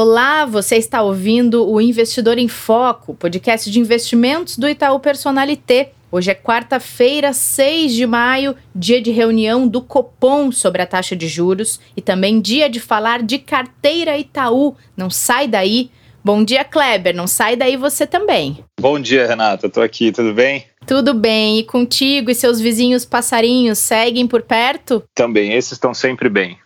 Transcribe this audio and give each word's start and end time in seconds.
Olá, 0.00 0.46
você 0.46 0.76
está 0.76 1.02
ouvindo 1.02 1.68
o 1.68 1.80
Investidor 1.80 2.38
em 2.38 2.46
Foco, 2.46 3.14
podcast 3.14 3.68
de 3.68 3.80
investimentos 3.80 4.56
do 4.56 4.68
Itaú 4.68 5.00
Personalité. 5.00 5.90
Hoje 6.12 6.30
é 6.30 6.36
quarta-feira, 6.36 7.32
6 7.32 7.94
de 7.94 8.06
maio, 8.06 8.54
dia 8.72 9.02
de 9.02 9.10
reunião 9.10 9.66
do 9.66 9.82
Copom 9.82 10.52
sobre 10.52 10.82
a 10.82 10.86
taxa 10.86 11.16
de 11.16 11.26
juros 11.26 11.80
e 11.96 12.00
também 12.00 12.40
dia 12.40 12.70
de 12.70 12.78
falar 12.78 13.24
de 13.24 13.38
carteira 13.38 14.16
Itaú. 14.16 14.76
Não 14.96 15.10
sai 15.10 15.48
daí. 15.48 15.90
Bom 16.24 16.44
dia, 16.44 16.62
Kleber. 16.62 17.12
Não 17.12 17.26
sai 17.26 17.56
daí 17.56 17.76
você 17.76 18.06
também. 18.06 18.64
Bom 18.80 19.00
dia, 19.00 19.26
Renata. 19.26 19.66
Estou 19.66 19.82
aqui, 19.82 20.12
tudo 20.12 20.32
bem? 20.32 20.64
Tudo 20.86 21.12
bem. 21.12 21.58
E 21.58 21.64
contigo 21.64 22.30
e 22.30 22.36
seus 22.36 22.60
vizinhos 22.60 23.04
passarinhos 23.04 23.78
seguem 23.78 24.28
por 24.28 24.42
perto? 24.42 25.02
Também. 25.12 25.54
Esses 25.54 25.72
estão 25.72 25.92
sempre 25.92 26.28
bem. 26.28 26.56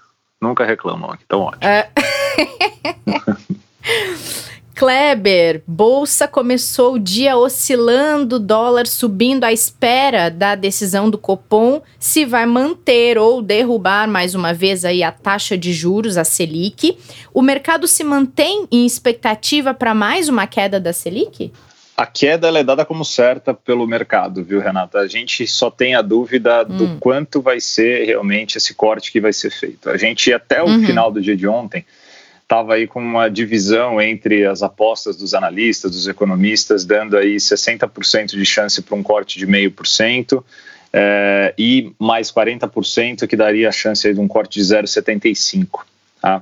Nunca 0.43 0.65
reclamam 0.65 1.09
aqui. 1.09 1.23
Estão 1.23 1.43
ótimos. 1.43 1.65
É... 1.65 1.89
Kleber, 4.75 5.63
bolsa 5.65 6.27
começou 6.27 6.95
o 6.95 6.99
dia 6.99 7.37
oscilando, 7.37 8.41
dólar 8.41 8.89
subindo 8.89 9.45
à 9.45 9.53
espera 9.53 10.29
da 10.29 10.57
decisão 10.57 11.09
do 11.09 11.17
Copom 11.17 11.81
se 12.01 12.25
vai 12.25 12.45
manter 12.47 13.17
ou 13.17 13.41
derrubar 13.41 14.09
mais 14.09 14.35
uma 14.35 14.53
vez 14.53 14.85
aí 14.85 15.05
a 15.05 15.13
taxa 15.13 15.57
de 15.57 15.73
juros, 15.73 16.17
a 16.17 16.25
Selic. 16.25 16.99
O 17.33 17.41
mercado 17.41 17.87
se 17.87 18.03
mantém 18.03 18.67
em 18.73 18.85
expectativa 18.85 19.73
para 19.73 19.95
mais 19.95 20.29
uma 20.29 20.49
queda 20.49 20.81
da 20.81 20.93
Selic? 20.93 21.53
A 22.03 22.07
queda 22.07 22.49
é 22.59 22.65
dada 22.65 22.85
como 22.85 23.05
certa 23.05 23.55
pelo 23.55 23.87
mercado, 23.87 24.43
viu, 24.43 24.59
Renata? 24.59 24.99
A 24.99 25.07
gente 25.07 25.47
só 25.47 25.71
tem 25.71 25.95
a 25.95 26.03
dúvida 26.03 26.65
do 26.65 26.83
hum. 26.83 26.97
quanto 26.99 27.41
vai 27.41 27.61
ser 27.61 28.05
realmente 28.07 28.59
esse 28.59 28.75
corte 28.75 29.13
que 29.13 29.21
vai 29.21 29.33
ser 29.33 29.53
feito. 29.53 29.89
A 29.89 29.97
gente, 29.97 30.33
até 30.33 30.61
o 30.61 30.67
uhum. 30.67 30.85
final 30.85 31.13
do 31.13 31.23
dia 31.23 31.37
de 31.37 31.47
ontem, 31.47 31.87
estava 32.43 32.75
aí 32.75 32.89
com 32.89 32.99
uma 32.99 33.29
divisão 33.29 34.01
entre 34.01 34.45
as 34.45 34.65
apostas 34.65 35.17
dos 35.17 35.33
analistas, 35.33 35.93
dos 35.93 36.09
economistas, 36.09 36.85
dando 36.85 37.17
aí 37.17 37.37
60% 37.37 38.31
de 38.31 38.45
chance 38.45 38.83
para 38.83 38.97
um 38.97 39.03
corte 39.05 39.39
de 39.39 39.47
0,5%. 39.47 40.43
É, 40.93 41.55
e 41.57 41.93
mais 42.01 42.33
40% 42.33 43.29
que 43.29 43.37
daria 43.37 43.69
a 43.69 43.73
chance 43.73 44.13
de 44.13 44.19
um 44.19 44.27
corte 44.27 44.59
de 44.59 44.65
0,75. 44.65 45.85
Tá? 46.23 46.41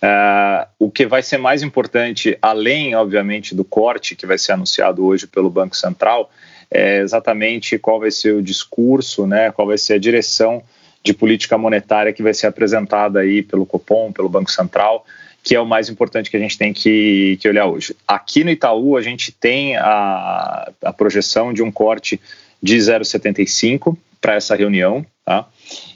É, 0.00 0.68
o 0.78 0.88
que 0.88 1.04
vai 1.04 1.24
ser 1.24 1.38
mais 1.38 1.60
importante, 1.64 2.38
além, 2.40 2.94
obviamente, 2.94 3.52
do 3.52 3.64
corte 3.64 4.14
que 4.14 4.24
vai 4.24 4.38
ser 4.38 4.52
anunciado 4.52 5.04
hoje 5.04 5.26
pelo 5.26 5.50
Banco 5.50 5.76
Central, 5.76 6.30
é 6.70 6.98
exatamente 6.98 7.76
qual 7.78 7.98
vai 7.98 8.12
ser 8.12 8.34
o 8.34 8.42
discurso, 8.42 9.26
né, 9.26 9.50
qual 9.50 9.66
vai 9.66 9.76
ser 9.76 9.94
a 9.94 9.98
direção 9.98 10.62
de 11.02 11.12
política 11.12 11.58
monetária 11.58 12.12
que 12.12 12.22
vai 12.22 12.32
ser 12.32 12.46
apresentada 12.46 13.20
aí 13.20 13.42
pelo 13.42 13.66
Copom, 13.66 14.12
pelo 14.12 14.28
Banco 14.28 14.52
Central, 14.52 15.04
que 15.42 15.56
é 15.56 15.60
o 15.60 15.66
mais 15.66 15.88
importante 15.88 16.30
que 16.30 16.36
a 16.36 16.40
gente 16.40 16.56
tem 16.56 16.72
que, 16.72 17.38
que 17.40 17.48
olhar 17.48 17.66
hoje. 17.66 17.96
Aqui 18.06 18.44
no 18.44 18.50
Itaú, 18.50 18.96
a 18.96 19.02
gente 19.02 19.32
tem 19.32 19.76
a, 19.76 20.70
a 20.82 20.92
projeção 20.92 21.52
de 21.52 21.62
um 21.62 21.72
corte 21.72 22.20
de 22.62 22.76
0,75 22.76 23.96
para 24.20 24.34
essa 24.34 24.54
reunião, 24.54 25.04
tá? 25.24 25.46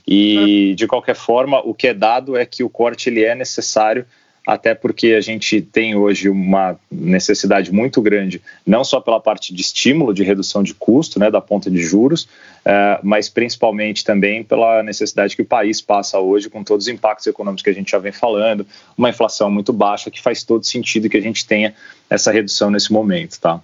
E, 0.07 0.71
uhum. 0.71 0.75
de 0.75 0.87
qualquer 0.87 1.15
forma, 1.15 1.61
o 1.61 1.73
que 1.73 1.89
é 1.89 1.95
dado 1.95 2.37
é 2.37 2.45
que 2.45 2.65
o 2.65 2.69
corte 2.69 3.09
ele 3.09 3.25
é 3.25 3.35
necessário 3.35 4.07
até 4.47 4.75
porque 4.75 5.15
a 5.15 5.21
gente 5.21 5.61
tem 5.61 5.95
hoje 5.95 6.29
uma 6.29 6.77
necessidade 6.91 7.73
muito 7.73 8.03
grande, 8.03 8.43
não 8.67 8.83
só 8.83 9.01
pela 9.01 9.21
parte 9.21 9.55
de 9.55 9.63
estímulo, 9.63 10.13
de 10.13 10.25
redução 10.25 10.63
de 10.63 10.75
custo, 10.75 11.19
né, 11.19 11.31
da 11.31 11.41
ponta 11.41 11.71
de 11.71 11.81
juros, 11.81 12.25
uh, 12.25 12.99
mas 13.03 13.29
principalmente 13.29 14.05
também 14.05 14.43
pela 14.43 14.83
necessidade 14.83 15.37
que 15.37 15.43
o 15.43 15.47
país 15.47 15.81
passa 15.81 16.19
hoje 16.19 16.51
com 16.51 16.65
todos 16.65 16.87
os 16.87 16.93
impactos 16.93 17.27
econômicos 17.27 17.63
que 17.63 17.71
a 17.71 17.75
gente 17.75 17.91
já 17.91 17.99
vem 17.99 18.13
falando, 18.13 18.67
uma 18.99 19.11
inflação 19.11 19.49
muito 19.49 19.73
baixa, 19.73 20.11
que 20.11 20.21
faz 20.21 20.43
todo 20.43 20.67
sentido 20.67 21.09
que 21.09 21.17
a 21.17 21.23
gente 21.23 21.47
tenha 21.47 21.73
essa 22.11 22.33
redução 22.33 22.71
nesse 22.71 22.93
momento, 22.93 23.39
tá? 23.39 23.61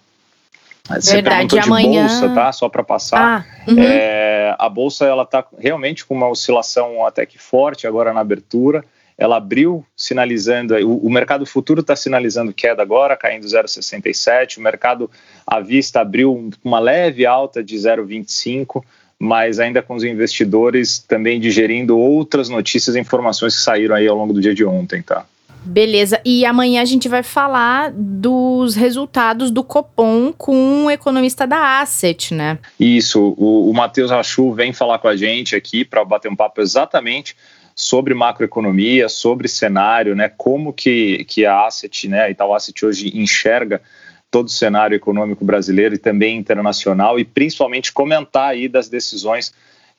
Você 0.89 1.15
Verdade, 1.17 1.37
perguntou 1.37 1.59
de 1.61 1.67
amanhã... 1.67 2.07
bolsa, 2.07 2.29
tá? 2.31 2.53
Só 2.53 2.69
para 2.69 2.83
passar. 2.83 3.47
Ah, 3.47 3.71
uhum. 3.71 3.79
é, 3.79 4.28
a 4.59 4.69
bolsa 4.69 5.07
ela 5.07 5.23
está 5.23 5.47
realmente 5.57 6.05
com 6.05 6.15
uma 6.15 6.29
oscilação 6.29 7.07
até 7.07 7.25
que 7.25 7.39
forte 7.39 7.87
agora 7.87 8.13
na 8.13 8.21
abertura 8.21 8.85
ela 9.19 9.37
abriu 9.37 9.85
sinalizando, 9.97 10.75
o, 10.77 11.07
o 11.07 11.11
mercado 11.11 11.45
futuro 11.45 11.81
está 11.81 11.97
sinalizando 11.97 12.53
queda 12.53 12.81
agora, 12.81 13.17
caindo 13.17 13.45
0,67, 13.45 14.59
o 14.59 14.61
mercado 14.61 15.11
à 15.45 15.59
vista 15.59 16.01
abriu 16.01 16.51
uma 16.63 16.79
leve 16.79 17.27
alta 17.27 17.63
de 17.63 17.75
0,25, 17.75 18.85
mas 19.19 19.59
ainda 19.59 19.83
com 19.83 19.97
os 19.97 20.05
investidores 20.05 21.01
também 21.01 21.41
digerindo 21.41 21.99
outras 21.99 22.49
notícias 22.49 22.95
e 22.95 23.01
informações 23.01 23.57
que 23.57 23.63
saíram 23.63 23.97
aí 23.97 24.07
ao 24.07 24.17
longo 24.17 24.33
do 24.33 24.41
dia 24.41 24.55
de 24.55 24.65
ontem, 24.65 25.03
tá? 25.03 25.27
Beleza, 25.65 26.21
e 26.25 26.45
amanhã 26.45 26.81
a 26.81 26.85
gente 26.85 27.09
vai 27.09 27.23
falar 27.23 27.93
dos 27.95 28.75
resultados 28.75 29.51
do 29.51 29.63
Copom 29.63 30.33
com 30.33 30.87
o 30.87 30.91
economista 30.91 31.47
da 31.47 31.81
Asset, 31.81 32.33
né? 32.33 32.59
Isso, 32.79 33.35
o, 33.37 33.69
o 33.71 33.75
Matheus 33.75 34.11
Rachu 34.11 34.53
vem 34.53 34.73
falar 34.73 34.99
com 34.99 35.09
a 35.09 35.17
gente 35.17 35.55
aqui 35.55 35.85
para 35.85 36.05
bater 36.05 36.31
um 36.31 36.37
papo 36.37 36.61
exatamente 36.61 37.37
sobre 37.75 38.13
macroeconomia, 38.13 39.09
sobre 39.09 39.47
cenário, 39.47 40.17
né, 40.17 40.29
como 40.37 40.73
que, 40.73 41.25
que 41.27 41.47
a 41.47 41.67
Asset, 41.67 42.09
né, 42.09 42.23
a 42.23 42.31
Itaú 42.31 42.53
Asset 42.53 42.85
hoje 42.85 43.17
enxerga 43.17 43.81
todo 44.31 44.47
o 44.47 44.51
cenário 44.51 44.97
econômico 44.97 45.45
brasileiro 45.45 45.95
e 45.95 45.99
também 45.99 46.37
internacional 46.37 47.21
e 47.21 47.25
principalmente 47.25 47.93
comentar 47.93 48.51
aí 48.51 48.69
das 48.69 48.89
decisões 48.89 49.53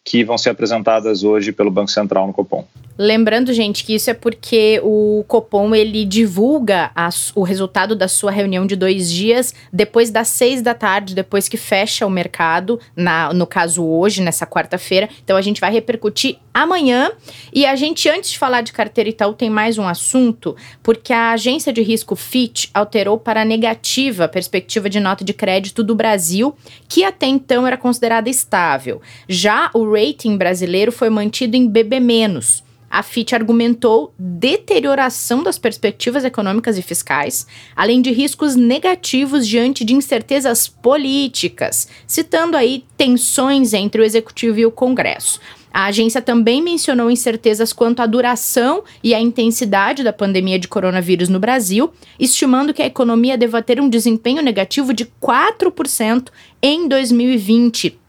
que 0.03 0.23
vão 0.23 0.37
ser 0.37 0.49
apresentadas 0.49 1.23
hoje 1.23 1.51
pelo 1.51 1.71
Banco 1.71 1.89
Central 1.89 2.27
no 2.27 2.33
Copom. 2.33 2.67
Lembrando, 3.01 3.53
gente, 3.53 3.85
que 3.85 3.95
isso 3.95 4.09
é 4.09 4.13
porque 4.13 4.81
o 4.83 5.23
Copom 5.25 5.73
ele 5.73 6.03
divulga 6.03 6.91
o 7.33 7.43
resultado 7.43 7.95
da 7.95 8.09
sua 8.09 8.29
reunião 8.29 8.67
de 8.67 8.75
dois 8.75 9.09
dias 9.09 9.55
depois 9.71 10.11
das 10.11 10.27
seis 10.27 10.61
da 10.61 10.73
tarde, 10.73 11.15
depois 11.15 11.47
que 11.47 11.55
fecha 11.55 12.05
o 12.05 12.09
mercado, 12.09 12.77
na, 12.93 13.33
no 13.33 13.47
caso 13.47 13.85
hoje, 13.85 14.21
nessa 14.21 14.45
quarta-feira. 14.45 15.07
Então 15.23 15.37
a 15.37 15.41
gente 15.41 15.61
vai 15.61 15.71
repercutir 15.71 16.39
amanhã. 16.53 17.09
E 17.53 17.65
a 17.65 17.73
gente, 17.77 18.09
antes 18.09 18.31
de 18.31 18.37
falar 18.37 18.59
de 18.63 18.73
carteira 18.73 19.09
Itaú, 19.09 19.31
tem 19.31 19.49
mais 19.49 19.77
um 19.77 19.87
assunto, 19.87 20.57
porque 20.83 21.13
a 21.13 21.31
agência 21.31 21.71
de 21.71 21.81
risco 21.81 22.17
Fitch 22.17 22.67
alterou 22.73 23.17
para 23.17 23.45
negativa 23.45 24.25
a 24.25 24.27
perspectiva 24.27 24.89
de 24.89 24.99
nota 24.99 25.23
de 25.23 25.31
crédito 25.31 25.85
do 25.85 25.95
Brasil, 25.95 26.53
que 26.89 27.05
até 27.05 27.27
então 27.27 27.65
era 27.65 27.77
considerada 27.77 28.29
estável. 28.29 29.01
Já 29.25 29.71
o 29.73 29.89
rating 29.89 30.35
brasileiro 30.35 30.91
foi 30.91 31.09
mantido 31.09 31.55
em 31.55 31.65
BB-. 31.65 32.67
A 32.89 33.03
FIT 33.03 33.35
argumentou 33.35 34.13
deterioração 34.17 35.43
das 35.43 35.59
perspectivas 35.59 36.25
econômicas 36.25 36.75
e 36.77 36.81
fiscais, 36.81 37.45
além 37.75 38.01
de 38.01 38.11
riscos 38.11 38.55
negativos 38.55 39.47
diante 39.47 39.85
de 39.85 39.93
incertezas 39.93 40.67
políticas, 40.67 41.87
citando 42.07 42.57
aí 42.57 42.83
tensões 42.97 43.73
entre 43.73 44.01
o 44.01 44.03
executivo 44.03 44.59
e 44.59 44.65
o 44.65 44.71
Congresso. 44.71 45.39
A 45.71 45.85
agência 45.85 46.19
também 46.19 46.63
mencionou 46.63 47.11
incertezas 47.11 47.71
quanto 47.71 48.01
à 48.01 48.07
duração 48.07 48.83
e 49.03 49.13
à 49.13 49.19
intensidade 49.19 50.03
da 50.03 50.11
pandemia 50.11 50.57
de 50.57 50.67
coronavírus 50.67 51.29
no 51.29 51.39
Brasil, 51.39 51.93
estimando 52.19 52.73
que 52.73 52.81
a 52.81 52.87
economia 52.87 53.37
deva 53.37 53.61
ter 53.61 53.79
um 53.79 53.87
desempenho 53.87 54.41
negativo 54.41 54.95
de 54.95 55.05
4% 55.21 56.29
em 56.59 56.87
2020. 56.87 57.99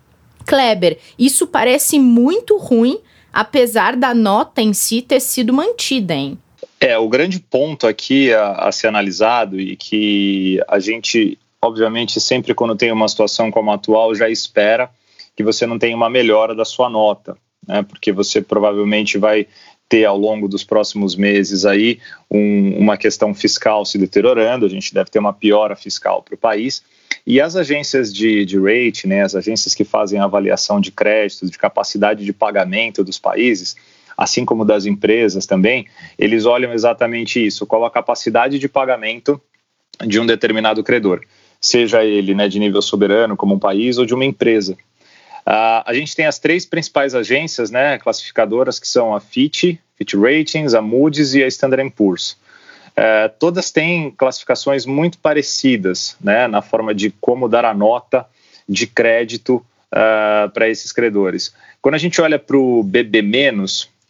Kleber, 0.47 0.99
isso 1.19 1.47
parece 1.47 1.99
muito 1.99 2.57
ruim 2.57 2.99
apesar 3.33 3.97
da 3.97 4.15
nota 4.15 4.61
em 4.61 4.73
si 4.73 5.03
ter 5.03 5.21
sido 5.21 5.53
mantida, 5.53 6.15
hein? 6.15 6.39
É, 6.81 6.97
o 6.99 7.09
grande 7.09 7.39
ponto 7.39 7.87
aqui 7.87 8.33
a, 8.33 8.53
a 8.53 8.73
ser 8.73 8.87
analisado 8.87 9.61
e 9.61 9.77
que 9.77 10.63
a 10.67 10.79
gente, 10.79 11.39
obviamente, 11.61 12.21
sempre 12.21 12.55
quando 12.55 12.75
tem 12.75 12.91
uma 12.91 13.09
situação 13.09 13.51
como 13.51 13.71
a 13.71 13.75
atual, 13.75 14.15
já 14.15 14.29
espera 14.29 14.91
que 15.37 15.43
você 15.43 15.67
não 15.67 15.79
tenha 15.79 15.97
uma 15.97 16.09
melhora 16.09 16.55
da 16.55 16.65
sua 16.65 16.89
nota, 16.89 17.37
né? 17.67 17.83
Porque 17.83 18.13
você 18.13 18.41
provavelmente 18.41 19.19
vai 19.19 19.47
ter 19.89 20.05
ao 20.05 20.17
longo 20.17 20.49
dos 20.49 20.63
próximos 20.63 21.17
meses 21.17 21.67
aí 21.67 21.99
um, 22.31 22.79
uma 22.79 22.97
questão 22.97 23.35
fiscal 23.35 23.85
se 23.85 23.99
deteriorando, 23.99 24.65
a 24.65 24.69
gente 24.69 24.95
deve 24.95 25.11
ter 25.11 25.19
uma 25.19 25.33
piora 25.33 25.75
fiscal 25.75 26.23
para 26.23 26.35
o 26.35 26.39
país. 26.39 26.83
E 27.27 27.41
as 27.41 27.57
agências 27.57 28.13
de, 28.13 28.45
de 28.45 28.59
rate, 28.59 29.07
né, 29.07 29.23
as 29.23 29.35
agências 29.35 29.75
que 29.75 29.85
fazem 29.85 30.19
a 30.19 30.25
avaliação 30.25 30.81
de 30.81 30.91
créditos, 30.91 31.51
de 31.51 31.59
capacidade 31.59 32.25
de 32.25 32.33
pagamento 32.33 33.05
dos 33.05 33.19
países, 33.19 33.77
assim 34.17 34.45
como 34.45 34.65
das 34.65 34.87
empresas 34.87 35.47
também, 35.47 35.87
eles 36.19 36.45
olham 36.45 36.73
exatamente 36.73 37.45
isso, 37.45 37.67
qual 37.67 37.85
a 37.85 37.91
capacidade 37.91 38.59
de 38.59 38.69
pagamento 38.69 39.41
de 40.07 40.19
um 40.19 40.27
determinado 40.27 40.83
credor, 40.83 41.21
seja 41.61 42.05
ele 42.05 42.35
né, 42.35 42.49
de 42.49 42.59
nível 42.59 42.83
soberano, 42.83 43.37
como 43.37 43.55
um 43.55 43.59
país, 43.59 43.99
ou 43.99 44.07
de 44.07 44.15
uma 44.15 44.25
empresa. 44.25 44.77
Uh, 45.47 45.83
a 45.85 45.93
gente 45.95 46.15
tem 46.15 46.27
as 46.27 46.39
três 46.39 46.65
principais 46.67 47.15
agências 47.15 47.71
né, 47.71 47.99
classificadoras, 47.99 48.79
que 48.79 48.87
são 48.87 49.15
a 49.15 49.21
Fitch, 49.21 49.77
Fitch 49.97 50.15
Ratings, 50.15 50.75
a 50.75 50.83
Moody's 50.83 51.35
e 51.35 51.43
a 51.43 51.47
Standard 51.49 51.91
Poor's. 51.91 52.37
Uh, 52.91 53.31
todas 53.39 53.71
têm 53.71 54.11
classificações 54.11 54.85
muito 54.85 55.19
parecidas 55.19 56.17
né, 56.21 56.47
na 56.47 56.61
forma 56.61 56.95
de 56.95 57.11
como 57.21 57.49
dar 57.49 57.65
a 57.65 57.73
nota 57.73 58.27
de 58.69 58.87
crédito 58.87 59.57
uh, 59.57 60.51
para 60.51 60.69
esses 60.69 60.93
credores. 60.93 61.55
Quando 61.81 61.95
a 61.95 61.99
gente 61.99 62.21
olha 62.21 62.39
para 62.39 62.57
o 62.57 62.83
BB-, 62.83 63.23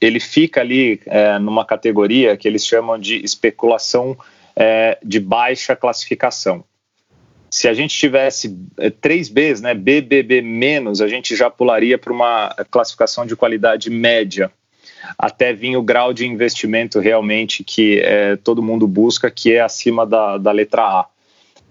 ele 0.00 0.18
fica 0.18 0.60
ali 0.60 1.00
é, 1.06 1.38
numa 1.38 1.64
categoria 1.64 2.36
que 2.36 2.48
eles 2.48 2.66
chamam 2.66 2.98
de 2.98 3.22
especulação 3.24 4.16
é, 4.56 4.98
de 5.02 5.20
baixa 5.20 5.76
classificação. 5.76 6.64
Se 7.50 7.68
a 7.68 7.74
gente 7.74 7.96
tivesse 7.96 8.56
é, 8.78 8.90
três 8.90 9.28
Bs, 9.28 9.60
né, 9.60 9.74
BBB 9.74 10.42
a 11.00 11.06
gente 11.06 11.36
já 11.36 11.50
pularia 11.50 11.98
para 11.98 12.12
uma 12.12 12.54
classificação 12.70 13.26
de 13.26 13.36
qualidade 13.36 13.90
média, 13.90 14.50
até 15.18 15.52
vir 15.52 15.76
o 15.76 15.82
grau 15.82 16.12
de 16.12 16.26
investimento 16.26 16.98
realmente 16.98 17.64
que 17.64 18.00
é, 18.00 18.36
todo 18.36 18.62
mundo 18.62 18.86
busca, 18.86 19.30
que 19.30 19.54
é 19.54 19.60
acima 19.60 20.06
da, 20.06 20.38
da 20.38 20.52
letra 20.52 20.82
A. 20.82 21.06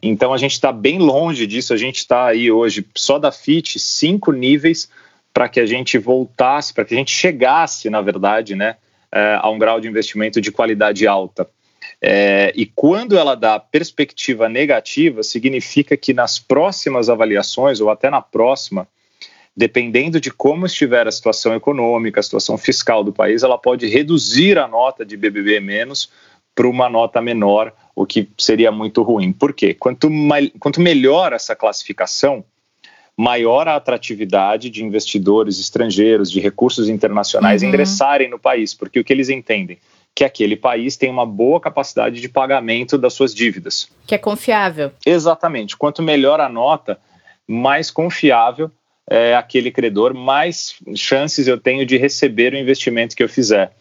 Então 0.01 0.33
a 0.33 0.37
gente 0.37 0.53
está 0.53 0.71
bem 0.71 0.97
longe 0.97 1.45
disso, 1.45 1.73
a 1.73 1.77
gente 1.77 1.97
está 1.97 2.27
aí 2.27 2.51
hoje 2.51 2.85
só 2.95 3.19
da 3.19 3.31
FIT, 3.31 3.79
cinco 3.79 4.31
níveis 4.31 4.89
para 5.33 5.49
que 5.49 5.59
a 5.59 5.65
gente 5.65 5.97
voltasse, 5.97 6.73
para 6.73 6.85
que 6.85 6.93
a 6.93 6.97
gente 6.97 7.11
chegasse, 7.11 7.89
na 7.89 8.01
verdade, 8.01 8.55
né, 8.55 8.75
é, 9.11 9.37
a 9.41 9.49
um 9.49 9.57
grau 9.57 9.79
de 9.79 9.87
investimento 9.87 10.41
de 10.41 10.51
qualidade 10.51 11.05
alta. 11.05 11.47
É, 12.01 12.53
e 12.55 12.65
quando 12.65 13.17
ela 13.17 13.35
dá 13.35 13.59
perspectiva 13.59 14.47
negativa, 14.47 15.21
significa 15.21 15.97
que 15.97 16.13
nas 16.13 16.39
próximas 16.39 17.09
avaliações, 17.09 17.81
ou 17.81 17.89
até 17.89 18.09
na 18.09 18.21
próxima, 18.21 18.87
dependendo 19.59 20.21
de 20.21 20.31
como 20.31 20.65
estiver 20.65 21.05
a 21.05 21.11
situação 21.11 21.53
econômica, 21.53 22.21
a 22.21 22.23
situação 22.23 22.57
fiscal 22.57 23.03
do 23.03 23.11
país, 23.11 23.43
ela 23.43 23.57
pode 23.57 23.87
reduzir 23.87 24.57
a 24.57 24.65
nota 24.65 25.05
de 25.05 25.17
BBB 25.17 25.59
menos 25.59 26.09
para 26.55 26.65
uma 26.65 26.87
nota 26.89 27.21
menor, 27.21 27.73
o 27.93 28.05
que 28.05 28.29
seria 28.37 28.71
muito 28.71 29.03
ruim. 29.03 29.33
Por 29.33 29.51
quê? 29.51 29.73
Quanto, 29.73 30.09
quanto 30.61 30.79
melhor 30.79 31.33
essa 31.33 31.57
classificação, 31.57 32.41
maior 33.17 33.67
a 33.67 33.75
atratividade 33.75 34.69
de 34.69 34.81
investidores 34.81 35.59
estrangeiros, 35.59 36.31
de 36.31 36.39
recursos 36.39 36.87
internacionais 36.87 37.61
uhum. 37.61 37.67
ingressarem 37.67 38.29
no 38.29 38.39
país, 38.39 38.73
porque 38.73 39.01
o 39.01 39.03
que 39.03 39.11
eles 39.11 39.27
entendem? 39.27 39.77
Que 40.15 40.23
aquele 40.23 40.55
país 40.55 40.95
tem 40.95 41.09
uma 41.09 41.25
boa 41.25 41.59
capacidade 41.59 42.21
de 42.21 42.29
pagamento 42.29 42.97
das 42.97 43.13
suas 43.13 43.35
dívidas. 43.35 43.89
Que 44.07 44.15
é 44.15 44.17
confiável. 44.17 44.93
Exatamente. 45.05 45.75
Quanto 45.75 46.01
melhor 46.01 46.39
a 46.39 46.47
nota, 46.47 46.97
mais 47.45 47.91
confiável 47.91 48.71
é 49.09 49.35
aquele 49.35 49.71
credor, 49.71 50.13
mais 50.13 50.75
chances 50.95 51.47
eu 51.47 51.57
tenho 51.57 51.85
de 51.85 51.97
receber 51.97 52.53
o 52.53 52.57
investimento 52.57 53.15
que 53.15 53.23
eu 53.23 53.29
fizer. 53.29 53.71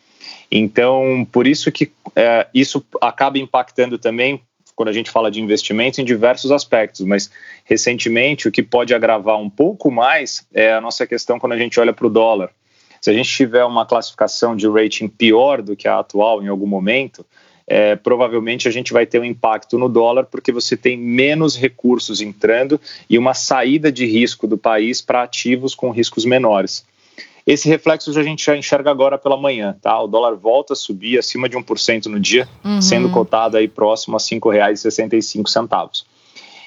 Então, 0.50 1.26
por 1.30 1.46
isso 1.46 1.70
que 1.70 1.92
é, 2.16 2.46
isso 2.54 2.84
acaba 3.00 3.38
impactando 3.38 3.98
também 3.98 4.40
quando 4.74 4.88
a 4.88 4.92
gente 4.92 5.10
fala 5.10 5.30
de 5.30 5.40
investimento 5.40 6.00
em 6.00 6.04
diversos 6.04 6.52
aspectos, 6.52 7.04
mas 7.04 7.30
recentemente 7.64 8.46
o 8.46 8.52
que 8.52 8.62
pode 8.62 8.94
agravar 8.94 9.36
um 9.36 9.50
pouco 9.50 9.90
mais 9.90 10.46
é 10.54 10.72
a 10.72 10.80
nossa 10.80 11.06
questão 11.06 11.38
quando 11.38 11.52
a 11.52 11.58
gente 11.58 11.78
olha 11.80 11.92
para 11.92 12.06
o 12.06 12.10
dólar. 12.10 12.50
Se 13.00 13.10
a 13.10 13.12
gente 13.12 13.28
tiver 13.28 13.64
uma 13.64 13.84
classificação 13.84 14.56
de 14.56 14.68
rating 14.68 15.08
pior 15.08 15.62
do 15.62 15.76
que 15.76 15.86
a 15.86 15.98
atual 15.98 16.42
em 16.42 16.48
algum 16.48 16.66
momento, 16.66 17.26
é, 17.68 17.94
provavelmente 17.96 18.66
a 18.66 18.70
gente 18.70 18.94
vai 18.94 19.04
ter 19.04 19.20
um 19.20 19.24
impacto 19.24 19.76
no 19.78 19.88
dólar 19.88 20.24
porque 20.24 20.50
você 20.50 20.74
tem 20.74 20.96
menos 20.96 21.54
recursos 21.54 22.22
entrando 22.22 22.80
e 23.10 23.18
uma 23.18 23.34
saída 23.34 23.92
de 23.92 24.06
risco 24.06 24.46
do 24.46 24.56
país 24.56 25.02
para 25.02 25.22
ativos 25.22 25.74
com 25.74 25.90
riscos 25.90 26.24
menores. 26.24 26.84
Esse 27.46 27.68
reflexo 27.68 28.18
a 28.18 28.22
gente 28.22 28.44
já 28.44 28.56
enxerga 28.56 28.90
agora 28.90 29.16
pela 29.16 29.36
manhã, 29.36 29.76
tá? 29.80 29.98
O 30.02 30.06
dólar 30.06 30.34
volta 30.34 30.72
a 30.72 30.76
subir 30.76 31.18
acima 31.18 31.48
de 31.48 31.56
1% 31.56 32.06
no 32.06 32.20
dia, 32.20 32.48
uhum. 32.64 32.80
sendo 32.80 33.10
cotado 33.10 33.56
aí 33.56 33.68
próximo 33.68 34.16
a 34.16 34.20
R$ 34.20 34.38
5,65. 34.38 36.04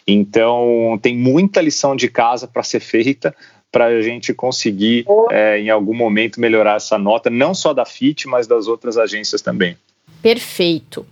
Então, 0.07 0.99
tem 0.99 1.15
muita 1.15 1.61
lição 1.61 1.95
de 1.95 2.07
casa 2.07 2.47
para 2.47 2.63
ser 2.63 2.79
feita 2.79 3.35
para 3.71 3.85
a 3.85 4.01
gente 4.01 4.33
conseguir, 4.33 5.05
é, 5.29 5.59
em 5.59 5.69
algum 5.69 5.93
momento, 5.93 6.41
melhorar 6.41 6.77
essa 6.77 6.97
nota, 6.97 7.29
não 7.29 7.53
só 7.53 7.73
da 7.73 7.85
FIT, 7.85 8.27
mas 8.27 8.47
das 8.47 8.67
outras 8.67 8.97
agências 8.97 9.41
também. 9.41 9.77
Perfeito. 10.21 11.05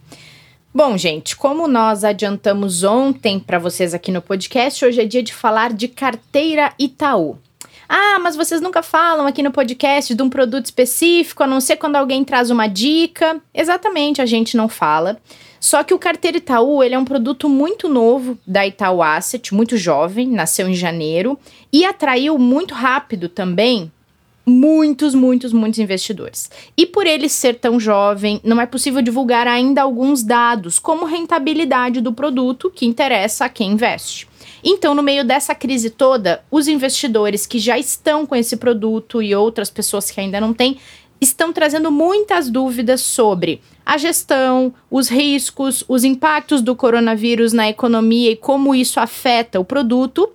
Bom, 0.74 0.98
gente, 0.98 1.36
como 1.36 1.68
nós 1.68 2.04
adiantamos 2.04 2.84
ontem 2.84 3.40
para 3.40 3.58
vocês 3.58 3.94
aqui 3.94 4.12
no 4.12 4.22
podcast, 4.22 4.86
hoje 4.86 5.02
é 5.02 5.06
dia 5.06 5.24
de 5.24 5.34
falar 5.34 5.74
de 5.74 5.88
carteira 5.88 6.72
Itaú. 6.78 7.38
Ah, 7.88 8.20
mas 8.20 8.36
vocês 8.36 8.62
nunca 8.62 8.84
falam 8.84 9.26
aqui 9.26 9.42
no 9.42 9.52
podcast 9.52 10.14
de 10.14 10.22
um 10.22 10.30
produto 10.30 10.66
específico, 10.66 11.42
a 11.42 11.48
não 11.48 11.60
ser 11.60 11.78
quando 11.78 11.96
alguém 11.96 12.24
traz 12.24 12.52
uma 12.52 12.68
dica. 12.68 13.42
Exatamente, 13.52 14.22
a 14.22 14.28
gente 14.28 14.56
não 14.56 14.70
fala. 14.70 15.20
Só 15.60 15.84
que 15.84 15.94
o 15.94 16.00
Carteiro 16.00 16.38
Itaú, 16.38 16.84
ele 16.84 16.94
é 16.94 17.00
um 17.00 17.04
produto 17.04 17.50
muito 17.50 17.90
novo 17.90 18.38
da 18.46 18.66
Itaú 18.66 19.02
Asset, 19.02 19.56
muito 19.56 19.76
jovem, 19.76 20.28
nasceu 20.28 20.70
em 20.70 20.76
janeiro 20.76 21.38
e 21.74 21.84
atraiu 21.84 22.38
muito 22.38 22.76
rápido 22.76 23.28
também 23.28 23.92
muitos, 24.46 25.14
muitos, 25.14 25.54
muitos 25.54 25.80
investidores. 25.80 26.50
E 26.76 26.86
por 26.86 27.06
ele 27.06 27.30
ser 27.30 27.56
tão 27.56 27.80
jovem, 27.80 28.40
não 28.44 28.60
é 28.60 28.66
possível 28.66 29.02
divulgar 29.02 29.48
ainda 29.48 29.82
alguns 29.82 30.24
dados, 30.24 30.80
como 30.80 31.06
rentabilidade 31.06 32.02
do 32.02 32.14
produto 32.14 32.72
que 32.72 32.86
interessa 32.86 33.46
a 33.46 33.50
quem 33.50 33.72
investe. 33.72 34.28
Então, 34.64 34.94
no 34.94 35.04
meio 35.04 35.24
dessa 35.24 35.56
crise 35.56 35.90
toda, 35.90 36.44
os 36.52 36.68
investidores 36.68 37.46
que 37.46 37.60
já 37.60 37.78
estão 37.78 38.26
com 38.26 38.36
esse 38.36 38.58
produto 38.58 39.22
e 39.22 39.34
outras 39.34 39.70
pessoas 39.70 40.12
que 40.12 40.20
ainda 40.20 40.42
não 40.42 40.54
têm 40.54 40.78
estão 41.22 41.52
trazendo 41.52 41.92
muitas 41.92 42.50
dúvidas 42.50 43.02
sobre 43.02 43.62
a 43.86 43.98
gestão, 43.98 44.74
os 44.90 45.10
riscos, 45.10 45.84
os 45.88 46.04
impactos 46.04 46.62
do 46.62 46.76
coronavírus 46.76 47.54
na 47.54 47.70
economia 47.70 48.32
e 48.32 48.36
como 48.36 48.74
isso 48.74 49.00
afeta 49.00 49.60
o 49.60 49.66
produto. 49.66 50.30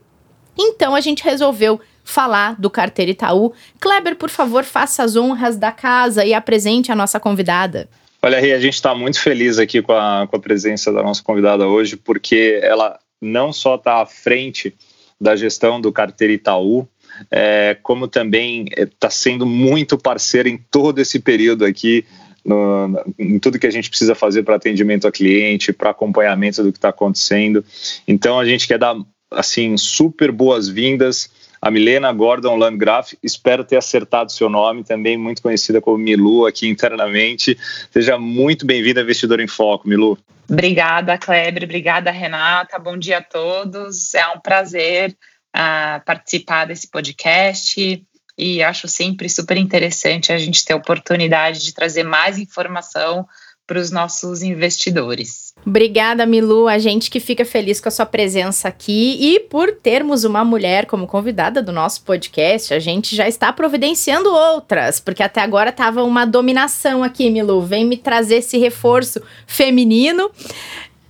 Então, 0.59 0.95
a 0.95 1.01
gente 1.01 1.25
resolveu 1.25 1.81
falar 2.05 2.61
do 2.61 2.71
Carteira 2.71 3.11
Itaú. 3.11 3.53
Kleber, 3.81 4.17
por 4.17 4.31
favor, 4.31 4.63
faça 4.63 5.03
as 5.03 5.17
honras 5.17 5.57
da 5.57 5.73
casa 5.73 6.25
e 6.25 6.35
apresente 6.35 6.93
a 6.93 6.95
nossa 6.95 7.19
convidada. 7.19 7.89
Olha, 8.23 8.41
Ria, 8.41 8.57
a 8.57 8.61
gente 8.61 8.75
está 8.75 8.95
muito 8.95 9.21
feliz 9.21 9.59
aqui 9.59 9.83
com 9.83 9.93
a, 9.93 10.27
com 10.27 10.37
a 10.37 10.41
presença 10.41 10.93
da 10.93 11.03
nossa 11.03 11.23
convidada 11.23 11.67
hoje, 11.67 11.97
porque 11.97 12.61
ela 12.63 12.99
não 13.21 13.53
só 13.53 13.75
está 13.75 14.01
à 14.01 14.07
frente 14.07 14.75
da 15.21 15.35
gestão 15.37 15.81
do 15.81 15.93
Carteira 15.93 16.33
Itaú, 16.33 16.87
é, 17.31 17.77
como 17.83 18.09
também 18.09 18.67
está 18.77 19.11
sendo 19.11 19.47
muito 19.47 19.97
parceira 19.97 20.49
em 20.49 20.59
todo 20.71 21.01
esse 21.01 21.21
período 21.21 21.65
aqui, 21.65 22.05
no, 22.45 23.03
em 23.19 23.39
tudo 23.39 23.59
que 23.59 23.67
a 23.67 23.71
gente 23.71 23.89
precisa 23.89 24.15
fazer 24.15 24.43
para 24.43 24.57
atendimento 24.57 25.07
a 25.07 25.13
cliente, 25.13 25.73
para 25.73 25.91
acompanhamento 25.91 26.63
do 26.63 26.73
que 26.73 26.79
está 26.79 26.91
acontecendo. 26.91 27.65
Então 28.07 28.39
a 28.39 28.45
gente 28.45 28.67
quer 28.67 28.79
dar 28.79 28.97
assim 29.31 29.77
super 29.77 30.31
boas-vindas 30.31 31.31
a 31.65 31.71
Milena 31.71 32.13
Gordon 32.13 32.57
Landgraf. 32.57 33.15
Espero 33.23 33.65
ter 33.65 33.79
acertado 33.79 34.31
seu 34.31 34.51
nome, 34.51 34.85
também 34.85 35.17
muito 35.17 35.41
conhecida 35.41 35.81
como 35.81 35.97
Milu 35.97 36.45
aqui 36.45 36.69
internamente. 36.69 37.59
Seja 37.91 38.19
muito 38.19 38.67
bem-vinda 38.67 39.01
a 39.01 39.03
Investidor 39.03 39.41
em 39.41 39.47
Foco, 39.47 39.89
Milu. 39.89 40.19
Obrigada, 40.47 41.17
Kleber. 41.17 41.65
Obrigada, 41.65 42.11
Renata. 42.11 42.79
Bom 42.79 42.99
dia 42.99 43.17
a 43.17 43.23
todos. 43.23 44.15
É 44.15 44.27
um 44.29 44.41
prazer 44.41 45.17
uh, 45.57 46.05
participar 46.05 46.67
desse 46.67 46.87
podcast 46.87 48.05
e 48.37 48.63
acho 48.63 48.87
sempre 48.87 49.27
super 49.31 49.57
interessante 49.57 50.35
a 50.35 50.37
gente 50.37 50.63
ter 50.67 50.75
a 50.75 50.77
oportunidade 50.77 51.65
de 51.65 51.73
trazer 51.73 52.03
mais 52.03 52.39
informação 52.39 53.27
para 53.67 53.79
os 53.79 53.91
nossos 53.91 54.43
investidores. 54.43 55.53
Obrigada, 55.67 56.27
Milu. 56.27 56.69
A 56.69 56.79
gente 56.79 57.11
que 57.11 57.19
fica 57.19 57.45
feliz 57.45 57.81
com 57.81 57.89
a 57.89 57.93
sua 57.93 58.05
presença 58.05 58.69
aqui 58.69 59.17
e 59.19 59.41
por 59.41 59.73
termos 59.73 60.25
uma 60.25 60.45
mulher 60.45 60.85
como 60.87 61.07
convidada 61.07 61.63
do 61.63 61.73
nosso 61.73 62.03
podcast, 62.03 62.75
a 62.75 62.79
gente 62.79 63.17
já 63.17 63.27
está 63.27 63.53
providenciando 63.53 64.29
outras, 64.29 65.01
porque 65.01 65.23
até 65.23 65.41
agora 65.41 65.71
estava 65.71 66.03
uma 66.05 66.27
dominação 66.27 67.03
aqui, 67.03 67.31
Milu. 67.31 67.63
Vem 67.63 67.87
me 67.87 67.97
trazer 67.97 68.37
esse 68.37 68.59
reforço 68.59 69.23
feminino. 69.47 70.31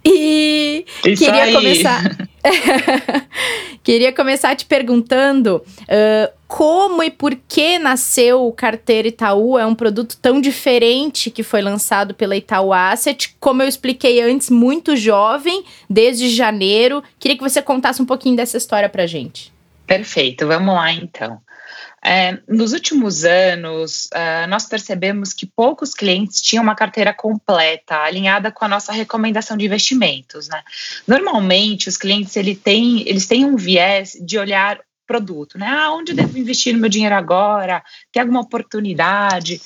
E 0.04 0.84
Isso 1.04 1.24
queria 1.24 1.44
aí. 1.44 1.52
começar. 1.52 2.28
queria 3.82 4.12
começar 4.12 4.54
te 4.54 4.66
perguntando 4.66 5.64
uh, 5.82 6.32
como 6.54 7.02
e 7.02 7.10
por 7.10 7.34
que 7.34 7.80
nasceu 7.80 8.46
o 8.46 8.52
Carteira 8.52 9.08
Itaú. 9.08 9.58
É 9.58 9.66
um 9.66 9.74
produto 9.74 10.16
tão 10.22 10.40
diferente 10.40 11.28
que 11.28 11.42
foi 11.42 11.60
lançado 11.60 12.14
pela 12.14 12.36
Itaú 12.36 12.72
Asset. 12.72 13.34
Como 13.40 13.60
eu 13.60 13.66
expliquei 13.66 14.22
antes, 14.22 14.50
muito 14.50 14.94
jovem, 14.94 15.64
desde 15.90 16.28
janeiro. 16.28 17.02
Queria 17.18 17.36
que 17.36 17.42
você 17.42 17.60
contasse 17.60 18.00
um 18.00 18.06
pouquinho 18.06 18.36
dessa 18.36 18.56
história 18.56 18.88
pra 18.88 19.04
gente. 19.04 19.52
Perfeito, 19.84 20.46
vamos 20.46 20.72
lá 20.72 20.92
então. 20.92 21.40
É, 22.04 22.38
nos 22.46 22.72
últimos 22.72 23.24
anos, 23.24 24.08
uh, 24.14 24.46
nós 24.48 24.64
percebemos 24.64 25.32
que 25.32 25.46
poucos 25.46 25.92
clientes 25.92 26.40
tinham 26.40 26.62
uma 26.62 26.76
carteira 26.76 27.12
completa, 27.12 27.96
alinhada 27.96 28.52
com 28.52 28.64
a 28.64 28.68
nossa 28.68 28.92
recomendação 28.92 29.56
de 29.56 29.64
investimentos. 29.64 30.48
Né? 30.48 30.62
Normalmente, 31.04 31.88
os 31.88 31.96
clientes 31.96 32.36
ele 32.36 32.54
tem, 32.54 33.02
eles 33.08 33.26
têm 33.26 33.44
um 33.44 33.56
viés 33.56 34.16
de 34.20 34.38
olhar 34.38 34.78
produto, 35.06 35.58
né? 35.58 35.66
Ah, 35.66 35.92
onde 35.92 36.12
devo 36.12 36.38
investir 36.38 36.76
meu 36.76 36.88
dinheiro 36.88 37.14
agora? 37.14 37.82
Tem 38.12 38.20
alguma 38.20 38.40
oportunidade? 38.40 39.60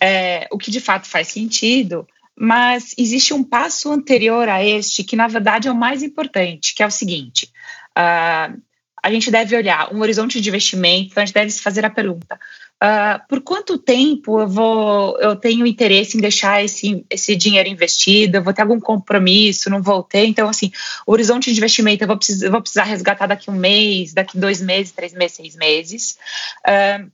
É, 0.00 0.48
o 0.50 0.58
que 0.58 0.70
de 0.70 0.80
fato 0.80 1.06
faz 1.06 1.28
sentido, 1.28 2.06
mas 2.34 2.94
existe 2.96 3.34
um 3.34 3.44
passo 3.44 3.92
anterior 3.92 4.48
a 4.48 4.64
este 4.64 5.04
que, 5.04 5.14
na 5.14 5.28
verdade, 5.28 5.68
é 5.68 5.72
o 5.72 5.76
mais 5.76 6.02
importante, 6.02 6.74
que 6.74 6.82
é 6.82 6.86
o 6.86 6.90
seguinte: 6.90 7.52
uh, 7.98 8.58
a 9.02 9.10
gente 9.10 9.30
deve 9.30 9.54
olhar 9.54 9.92
um 9.94 10.00
horizonte 10.00 10.40
de 10.40 10.48
investimento, 10.48 11.18
a 11.18 11.24
gente 11.24 11.34
deve 11.34 11.50
se 11.50 11.60
fazer 11.60 11.84
a 11.84 11.90
pergunta: 11.90 12.40
uh, 12.82 13.20
por 13.28 13.40
quanto 13.42 13.78
tempo 13.78 14.40
eu 14.40 14.48
vou, 14.48 15.18
eu 15.20 15.36
tenho 15.36 15.66
interesse 15.66 16.16
em 16.16 16.20
deixar 16.20 16.64
esse, 16.64 17.04
esse 17.10 17.36
dinheiro 17.36 17.68
investido? 17.68 18.36
Eu 18.36 18.42
vou 18.42 18.52
ter 18.52 18.62
algum 18.62 18.80
compromisso? 18.80 19.70
Não 19.70 19.82
vou 19.82 20.02
ter? 20.02 20.26
Então, 20.26 20.48
assim, 20.48 20.72
o 21.06 21.12
horizonte 21.12 21.52
de 21.52 21.58
investimento 21.58 22.04
eu 22.04 22.08
vou 22.08 22.16
precisar, 22.16 22.46
eu 22.46 22.52
vou 22.52 22.60
precisar 22.60 22.84
resgatar 22.84 23.26
daqui 23.26 23.50
um 23.50 23.54
mês, 23.54 24.12
daqui 24.12 24.38
dois 24.38 24.60
meses, 24.60 24.92
três 24.92 25.12
meses, 25.12 25.36
seis 25.36 25.56
meses. 25.56 26.18
Uh, 26.66 27.10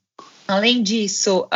Além 0.48 0.80
disso, 0.80 1.40
uh, 1.46 1.48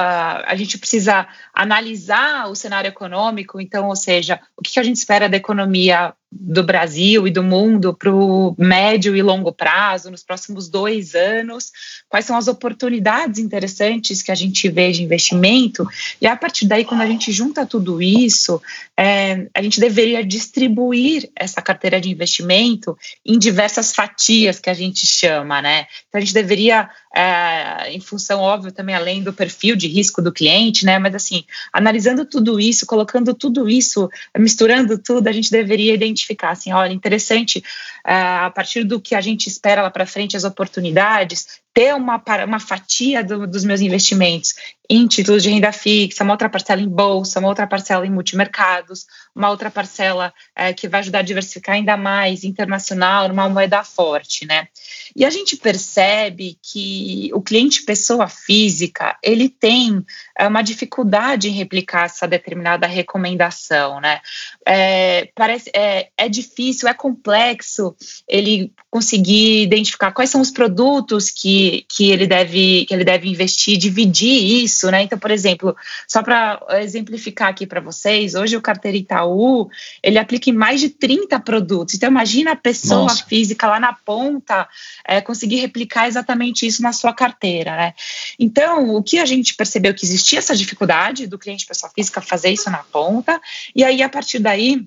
a 0.44 0.56
gente 0.56 0.76
precisa 0.76 1.28
analisar 1.54 2.48
o 2.50 2.56
cenário 2.56 2.88
econômico, 2.88 3.60
então, 3.60 3.86
ou 3.86 3.94
seja, 3.94 4.40
o 4.56 4.62
que 4.62 4.80
a 4.80 4.82
gente 4.82 4.96
espera 4.96 5.28
da 5.28 5.36
economia 5.36 6.12
do 6.32 6.62
Brasil 6.62 7.26
e 7.26 7.30
do 7.30 7.42
mundo 7.42 7.92
para 7.92 8.14
o 8.14 8.54
médio 8.56 9.16
e 9.16 9.22
longo 9.22 9.52
prazo, 9.52 10.10
nos 10.10 10.22
próximos 10.22 10.68
dois 10.68 11.14
anos, 11.16 11.72
quais 12.08 12.24
são 12.24 12.36
as 12.36 12.46
oportunidades 12.46 13.40
interessantes 13.40 14.22
que 14.22 14.30
a 14.30 14.34
gente 14.34 14.68
vê 14.68 14.92
de 14.92 15.02
investimento, 15.02 15.86
e 16.20 16.26
a 16.26 16.36
partir 16.36 16.66
daí, 16.66 16.84
quando 16.84 17.00
a 17.00 17.06
gente 17.06 17.32
junta 17.32 17.66
tudo 17.66 18.00
isso, 18.00 18.62
é, 18.96 19.48
a 19.54 19.60
gente 19.60 19.80
deveria 19.80 20.24
distribuir 20.24 21.30
essa 21.34 21.60
carteira 21.60 22.00
de 22.00 22.10
investimento 22.10 22.96
em 23.26 23.38
diversas 23.38 23.92
fatias 23.92 24.60
que 24.60 24.70
a 24.70 24.74
gente 24.74 25.06
chama, 25.06 25.60
né? 25.60 25.86
Então, 26.08 26.18
a 26.18 26.20
gente 26.20 26.34
deveria, 26.34 26.88
é, 27.14 27.92
em 27.92 28.00
função, 28.00 28.40
óbvio, 28.40 28.70
também 28.70 28.94
além 28.94 29.22
do 29.22 29.32
perfil 29.32 29.74
de 29.74 29.88
risco 29.88 30.22
do 30.22 30.32
cliente, 30.32 30.84
né? 30.84 30.98
Mas, 30.98 31.14
assim, 31.14 31.44
analisando 31.72 32.24
tudo 32.24 32.60
isso, 32.60 32.86
colocando 32.86 33.34
tudo 33.34 33.68
isso, 33.68 34.08
misturando 34.38 34.98
tudo, 34.98 35.26
a 35.26 35.32
gente 35.32 35.50
deveria 35.50 35.94
identificar 35.94 36.19
identificar 36.20 36.50
assim, 36.50 36.72
olha, 36.72 36.92
interessante, 36.92 37.58
uh, 38.06 38.46
a 38.46 38.50
partir 38.50 38.84
do 38.84 39.00
que 39.00 39.14
a 39.14 39.20
gente 39.20 39.46
espera 39.48 39.82
lá 39.82 39.90
para 39.90 40.06
frente, 40.06 40.36
as 40.36 40.44
oportunidades, 40.44 41.60
ter 41.72 41.94
uma, 41.94 42.22
uma 42.46 42.60
fatia 42.60 43.22
do, 43.22 43.46
dos 43.46 43.64
meus 43.64 43.80
investimentos 43.80 44.54
em 44.92 45.06
títulos 45.06 45.44
de 45.44 45.50
renda 45.50 45.70
fixa, 45.70 46.24
uma 46.24 46.32
outra 46.32 46.48
parcela 46.48 46.80
em 46.80 46.88
bolsa, 46.88 47.38
uma 47.38 47.48
outra 47.48 47.64
parcela 47.64 48.04
em 48.04 48.10
multimercados, 48.10 49.06
uma 49.32 49.48
outra 49.48 49.70
parcela 49.70 50.34
é, 50.54 50.72
que 50.72 50.88
vai 50.88 50.98
ajudar 50.98 51.20
a 51.20 51.22
diversificar 51.22 51.76
ainda 51.76 51.96
mais 51.96 52.42
internacional, 52.42 53.28
numa 53.28 53.48
moeda 53.48 53.84
forte, 53.84 54.44
né? 54.44 54.66
E 55.14 55.24
a 55.24 55.30
gente 55.30 55.56
percebe 55.56 56.58
que 56.60 57.30
o 57.32 57.40
cliente 57.40 57.84
pessoa 57.84 58.26
física 58.26 59.16
ele 59.22 59.48
tem 59.48 60.04
é, 60.36 60.48
uma 60.48 60.60
dificuldade 60.60 61.48
em 61.48 61.52
replicar 61.52 62.06
essa 62.06 62.26
determinada 62.26 62.88
recomendação, 62.88 64.00
né? 64.00 64.20
É, 64.66 65.30
parece 65.36 65.70
é, 65.72 66.08
é 66.16 66.28
difícil, 66.28 66.88
é 66.88 66.94
complexo 66.94 67.94
ele 68.26 68.72
conseguir 68.90 69.62
identificar 69.62 70.10
quais 70.10 70.30
são 70.30 70.40
os 70.40 70.50
produtos 70.50 71.30
que, 71.30 71.59
que 71.88 72.10
ele 72.10 72.26
deve 72.26 72.84
que 72.86 72.94
ele 72.94 73.04
deve 73.04 73.28
investir, 73.28 73.76
dividir 73.76 74.64
isso 74.64 74.80
isso, 74.80 74.90
né? 74.90 75.02
Então, 75.02 75.18
por 75.18 75.30
exemplo, 75.30 75.76
só 76.06 76.22
para 76.22 76.60
exemplificar 76.80 77.48
aqui 77.48 77.66
para 77.66 77.80
vocês, 77.80 78.34
hoje 78.34 78.56
o 78.56 78.62
Carteira 78.62 78.96
Itaú, 78.96 79.68
ele 80.02 80.18
aplica 80.18 80.48
em 80.48 80.52
mais 80.52 80.80
de 80.80 80.88
30 80.88 81.38
produtos. 81.40 81.94
Então, 81.94 82.08
imagina 82.08 82.52
a 82.52 82.56
pessoa 82.56 83.02
Nossa. 83.02 83.24
física 83.24 83.66
lá 83.66 83.78
na 83.78 83.92
ponta 83.92 84.68
é, 85.04 85.20
conseguir 85.20 85.56
replicar 85.56 86.08
exatamente 86.08 86.66
isso 86.66 86.82
na 86.82 86.92
sua 86.92 87.12
carteira, 87.12 87.76
né? 87.76 87.94
Então, 88.38 88.94
o 88.94 89.02
que 89.02 89.18
a 89.18 89.26
gente 89.26 89.54
percebeu 89.54 89.94
que 89.94 90.04
existia 90.04 90.38
essa 90.38 90.56
dificuldade 90.56 91.26
do 91.26 91.38
cliente 91.38 91.66
pessoa 91.66 91.92
física 91.94 92.20
fazer 92.20 92.50
isso 92.50 92.70
na 92.70 92.78
ponta, 92.84 93.40
e 93.74 93.84
aí, 93.84 94.02
a 94.02 94.08
partir 94.08 94.38
daí, 94.38 94.84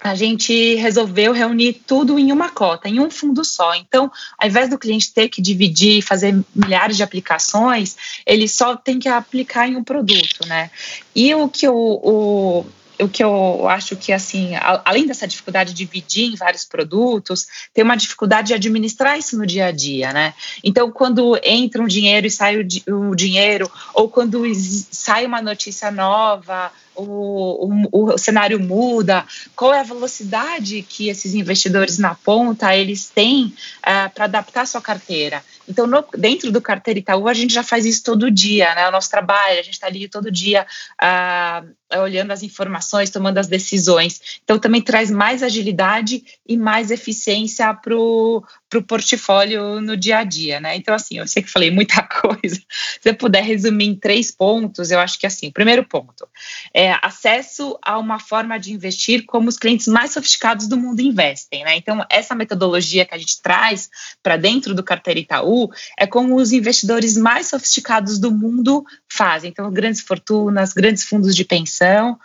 a 0.00 0.14
gente 0.14 0.74
resolveu 0.76 1.32
reunir 1.32 1.74
tudo 1.86 2.18
em 2.18 2.32
uma 2.32 2.48
cota, 2.50 2.88
em 2.88 3.00
um 3.00 3.10
fundo 3.10 3.44
só. 3.44 3.74
Então, 3.74 4.10
ao 4.38 4.48
invés 4.48 4.68
do 4.68 4.78
cliente 4.78 5.12
ter 5.12 5.28
que 5.28 5.42
dividir, 5.42 6.02
fazer 6.02 6.38
milhares 6.54 6.96
de 6.96 7.02
aplicações, 7.02 7.96
ele 8.26 8.48
só 8.48 8.76
tem 8.76 8.98
que 8.98 9.08
aplicar 9.08 9.68
em 9.68 9.76
um 9.76 9.84
produto, 9.84 10.46
né? 10.46 10.70
E 11.14 11.34
o 11.34 11.48
que 11.48 11.68
o, 11.68 11.74
o 11.74 12.66
o 13.00 13.08
que 13.08 13.22
eu 13.22 13.68
acho 13.68 13.96
que, 13.96 14.12
assim, 14.12 14.52
além 14.84 15.06
dessa 15.06 15.26
dificuldade 15.26 15.72
de 15.72 15.84
dividir 15.84 16.32
em 16.32 16.36
vários 16.36 16.64
produtos, 16.64 17.46
tem 17.72 17.84
uma 17.84 17.96
dificuldade 17.96 18.48
de 18.48 18.54
administrar 18.54 19.18
isso 19.18 19.36
no 19.38 19.46
dia 19.46 19.66
a 19.66 19.70
dia, 19.70 20.12
né? 20.12 20.34
Então, 20.62 20.90
quando 20.90 21.38
entra 21.42 21.82
um 21.82 21.86
dinheiro 21.86 22.26
e 22.26 22.30
sai 22.30 22.56
o, 22.56 23.10
o 23.10 23.14
dinheiro, 23.14 23.70
ou 23.94 24.08
quando 24.08 24.42
sai 24.54 25.26
uma 25.26 25.40
notícia 25.40 25.90
nova, 25.90 26.72
o, 26.96 27.88
o, 27.92 28.12
o, 28.12 28.18
cenário 28.18 28.58
muda, 28.58 29.24
qual 29.54 29.72
é 29.72 29.80
a 29.80 29.84
velocidade 29.84 30.82
que 30.82 31.08
esses 31.08 31.34
investidores 31.34 31.98
na 31.98 32.14
ponta 32.14 32.74
eles 32.74 33.08
têm 33.08 33.54
uh, 33.78 34.10
para 34.14 34.24
adaptar 34.24 34.62
a 34.62 34.66
sua 34.66 34.80
carteira. 34.80 35.42
Então, 35.68 35.86
no, 35.86 36.04
dentro 36.16 36.50
do 36.50 36.62
Carteira 36.62 36.98
Itaú, 36.98 37.28
a 37.28 37.34
gente 37.34 37.52
já 37.52 37.62
faz 37.62 37.84
isso 37.84 38.02
todo 38.02 38.30
dia, 38.30 38.74
né? 38.74 38.88
O 38.88 38.90
nosso 38.90 39.10
trabalho, 39.10 39.58
a 39.58 39.62
gente 39.62 39.74
está 39.74 39.86
ali 39.86 40.08
todo 40.08 40.32
dia 40.32 40.66
uh, 41.02 42.00
olhando 42.00 42.32
as 42.32 42.42
informações, 42.42 43.10
tomando 43.10 43.38
as 43.38 43.46
decisões. 43.46 44.40
Então, 44.42 44.58
também 44.58 44.80
traz 44.80 45.10
mais 45.10 45.42
agilidade 45.42 46.24
e 46.46 46.56
mais 46.56 46.90
eficiência 46.90 47.72
para 47.74 47.94
o 47.94 48.42
portfólio 48.86 49.80
no 49.80 49.96
dia 49.96 50.18
a 50.18 50.24
dia, 50.24 50.60
né? 50.60 50.76
Então, 50.76 50.94
assim, 50.94 51.18
eu 51.18 51.26
sei 51.26 51.42
que 51.42 51.50
falei 51.50 51.70
muita 51.70 52.02
coisa. 52.20 52.60
Se 53.00 53.08
eu 53.08 53.14
puder 53.14 53.42
resumir 53.42 53.86
em 53.86 53.94
três 53.94 54.30
pontos, 54.30 54.90
eu 54.90 54.98
acho 54.98 55.18
que, 55.18 55.26
assim, 55.26 55.50
primeiro 55.50 55.84
ponto 55.84 56.28
é 56.74 56.92
acesso 57.02 57.78
a 57.82 57.98
uma 57.98 58.18
forma 58.18 58.58
de 58.58 58.72
investir 58.72 59.24
como 59.24 59.48
os 59.48 59.56
clientes 59.56 59.86
mais 59.86 60.12
sofisticados 60.12 60.68
do 60.68 60.76
mundo 60.76 61.00
investem, 61.00 61.64
né? 61.64 61.76
Então, 61.76 62.04
essa 62.10 62.34
metodologia 62.34 63.04
que 63.04 63.14
a 63.14 63.18
gente 63.18 63.40
traz 63.40 63.88
para 64.22 64.36
dentro 64.36 64.74
do 64.74 64.82
Carteira 64.82 65.20
Itaú, 65.20 65.70
é 65.98 66.06
como 66.06 66.36
os 66.36 66.52
investidores 66.52 67.16
mais 67.16 67.48
sofisticados 67.48 68.18
do 68.18 68.30
mundo 68.30 68.84
fazem. 69.10 69.50
Então, 69.50 69.70
grandes 69.70 70.00
fortunas, 70.00 70.72
grandes 70.72 71.04
fundos 71.04 71.34
de 71.34 71.44
pensão, 71.44 72.18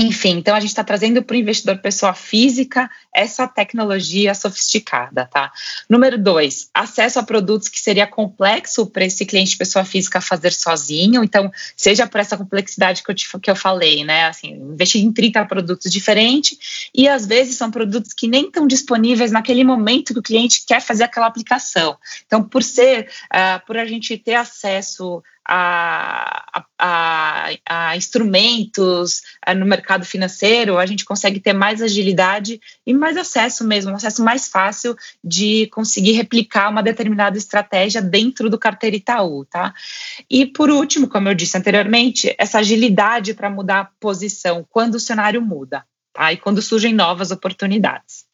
enfim, 0.00 0.38
então 0.38 0.54
a 0.54 0.60
gente 0.60 0.70
está 0.70 0.84
trazendo 0.84 1.22
para 1.22 1.34
o 1.34 1.38
investidor 1.38 1.78
pessoa 1.78 2.14
física 2.14 2.88
essa 3.12 3.48
tecnologia 3.48 4.32
sofisticada, 4.32 5.26
tá? 5.26 5.50
Número 5.88 6.16
dois, 6.16 6.70
acesso 6.72 7.18
a 7.18 7.22
produtos 7.24 7.68
que 7.68 7.80
seria 7.80 8.06
complexo 8.06 8.86
para 8.86 9.04
esse 9.04 9.26
cliente 9.26 9.56
pessoa 9.56 9.84
física 9.84 10.20
fazer 10.20 10.52
sozinho. 10.52 11.24
Então, 11.24 11.50
seja 11.76 12.06
por 12.06 12.20
essa 12.20 12.36
complexidade 12.36 13.02
que 13.02 13.10
eu, 13.10 13.14
te, 13.14 13.28
que 13.40 13.50
eu 13.50 13.56
falei, 13.56 14.04
né? 14.04 14.26
Assim, 14.26 14.52
investir 14.52 15.02
em 15.02 15.12
30 15.12 15.44
produtos 15.46 15.90
diferentes 15.90 16.88
e 16.94 17.08
às 17.08 17.26
vezes 17.26 17.56
são 17.56 17.70
produtos 17.70 18.12
que 18.12 18.28
nem 18.28 18.46
estão 18.46 18.68
disponíveis 18.68 19.32
naquele 19.32 19.64
momento 19.64 20.12
que 20.12 20.20
o 20.20 20.22
cliente 20.22 20.64
quer 20.64 20.80
fazer 20.80 21.04
aquela 21.04 21.26
aplicação. 21.26 21.96
Então, 22.24 22.44
por 22.44 22.62
ser, 22.62 23.08
uh, 23.34 23.66
por 23.66 23.76
a 23.76 23.84
gente 23.84 24.16
ter 24.16 24.34
acesso 24.34 25.22
a, 25.50 26.62
a, 26.78 27.50
a, 27.66 27.96
instrumentos 27.96 29.22
eh, 29.46 29.54
no 29.54 29.64
mercado 29.64 30.04
financeiro, 30.04 30.76
a 30.76 30.84
gente 30.84 31.06
consegue 31.06 31.40
ter 31.40 31.54
mais 31.54 31.80
agilidade 31.80 32.60
e 32.86 32.92
mais 32.92 33.16
acesso 33.16 33.66
mesmo, 33.66 33.90
um 33.90 33.96
acesso 33.96 34.22
mais 34.22 34.48
fácil 34.48 34.94
de 35.24 35.66
conseguir 35.68 36.12
replicar 36.12 36.68
uma 36.68 36.82
determinada 36.82 37.38
estratégia 37.38 38.02
dentro 38.02 38.50
do 38.50 38.58
carteira 38.58 38.96
Itaú, 38.96 39.46
tá? 39.46 39.72
E 40.28 40.44
por 40.44 40.68
último, 40.68 41.08
como 41.08 41.28
eu 41.28 41.34
disse 41.34 41.56
anteriormente, 41.56 42.34
essa 42.36 42.58
agilidade 42.58 43.32
para 43.32 43.48
mudar 43.48 43.80
a 43.80 43.88
posição 43.98 44.66
quando 44.68 44.96
o 44.96 45.00
cenário 45.00 45.40
muda, 45.40 45.82
tá? 46.12 46.30
E 46.30 46.36
quando 46.36 46.60
surgem 46.60 46.92
novas 46.92 47.30
oportunidades. 47.30 48.28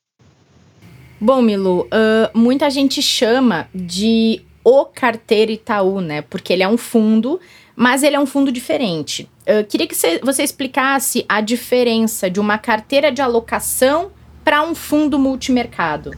Bom, 1.20 1.40
Milu, 1.40 1.82
uh, 1.82 2.36
muita 2.36 2.68
gente 2.68 3.00
chama 3.00 3.68
de 3.72 4.42
o 4.64 4.86
Carteiro 4.86 5.52
Itaú, 5.52 6.00
né? 6.00 6.22
Porque 6.22 6.52
ele 6.52 6.62
é 6.62 6.68
um 6.68 6.78
fundo, 6.78 7.38
mas 7.76 8.02
ele 8.02 8.16
é 8.16 8.20
um 8.20 8.26
fundo 8.26 8.50
diferente. 8.50 9.28
Eu 9.44 9.64
queria 9.64 9.86
que 9.86 9.94
você 9.94 10.42
explicasse 10.42 11.24
a 11.28 11.40
diferença 11.40 12.30
de 12.30 12.40
uma 12.40 12.56
carteira 12.56 13.12
de 13.12 13.20
alocação 13.20 14.10
para 14.42 14.62
um 14.62 14.74
fundo 14.74 15.18
multimercado. 15.18 16.10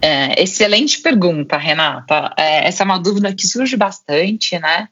É, 0.00 0.40
excelente 0.40 1.00
pergunta, 1.00 1.56
Renata. 1.56 2.32
É, 2.36 2.68
essa 2.68 2.82
é 2.82 2.86
uma 2.86 2.98
dúvida 2.98 3.34
que 3.34 3.46
surge 3.46 3.76
bastante, 3.76 4.58
né? 4.58 4.88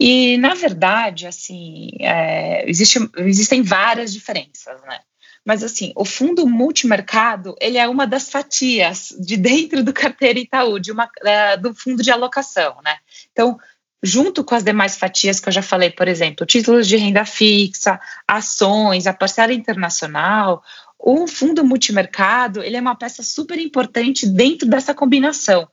E, 0.00 0.36
na 0.38 0.54
verdade, 0.54 1.26
assim, 1.26 1.90
é, 2.00 2.68
existe, 2.68 2.98
existem 3.16 3.62
várias 3.62 4.12
diferenças, 4.12 4.80
né? 4.82 5.00
Mas 5.48 5.64
assim, 5.64 5.94
o 5.96 6.04
fundo 6.04 6.46
multimercado, 6.46 7.56
ele 7.58 7.78
é 7.78 7.88
uma 7.88 8.06
das 8.06 8.28
fatias 8.28 9.16
de 9.18 9.34
dentro 9.34 9.82
do 9.82 9.94
carteira 9.94 10.38
Itaú, 10.38 10.78
de 10.78 10.92
uma, 10.92 11.08
é, 11.24 11.56
do 11.56 11.74
fundo 11.74 12.02
de 12.02 12.10
alocação, 12.10 12.76
né? 12.84 12.98
Então, 13.32 13.58
junto 14.02 14.44
com 14.44 14.54
as 14.54 14.62
demais 14.62 14.98
fatias 14.98 15.40
que 15.40 15.48
eu 15.48 15.52
já 15.52 15.62
falei, 15.62 15.88
por 15.88 16.06
exemplo, 16.06 16.44
títulos 16.44 16.86
de 16.86 16.98
renda 16.98 17.24
fixa, 17.24 17.98
ações, 18.28 19.06
a 19.06 19.14
parcela 19.14 19.54
internacional, 19.54 20.62
o 20.98 21.26
fundo 21.26 21.64
multimercado, 21.64 22.62
ele 22.62 22.76
é 22.76 22.80
uma 22.82 22.94
peça 22.94 23.22
super 23.22 23.58
importante 23.58 24.26
dentro 24.26 24.68
dessa 24.68 24.92
combinação, 24.92 25.66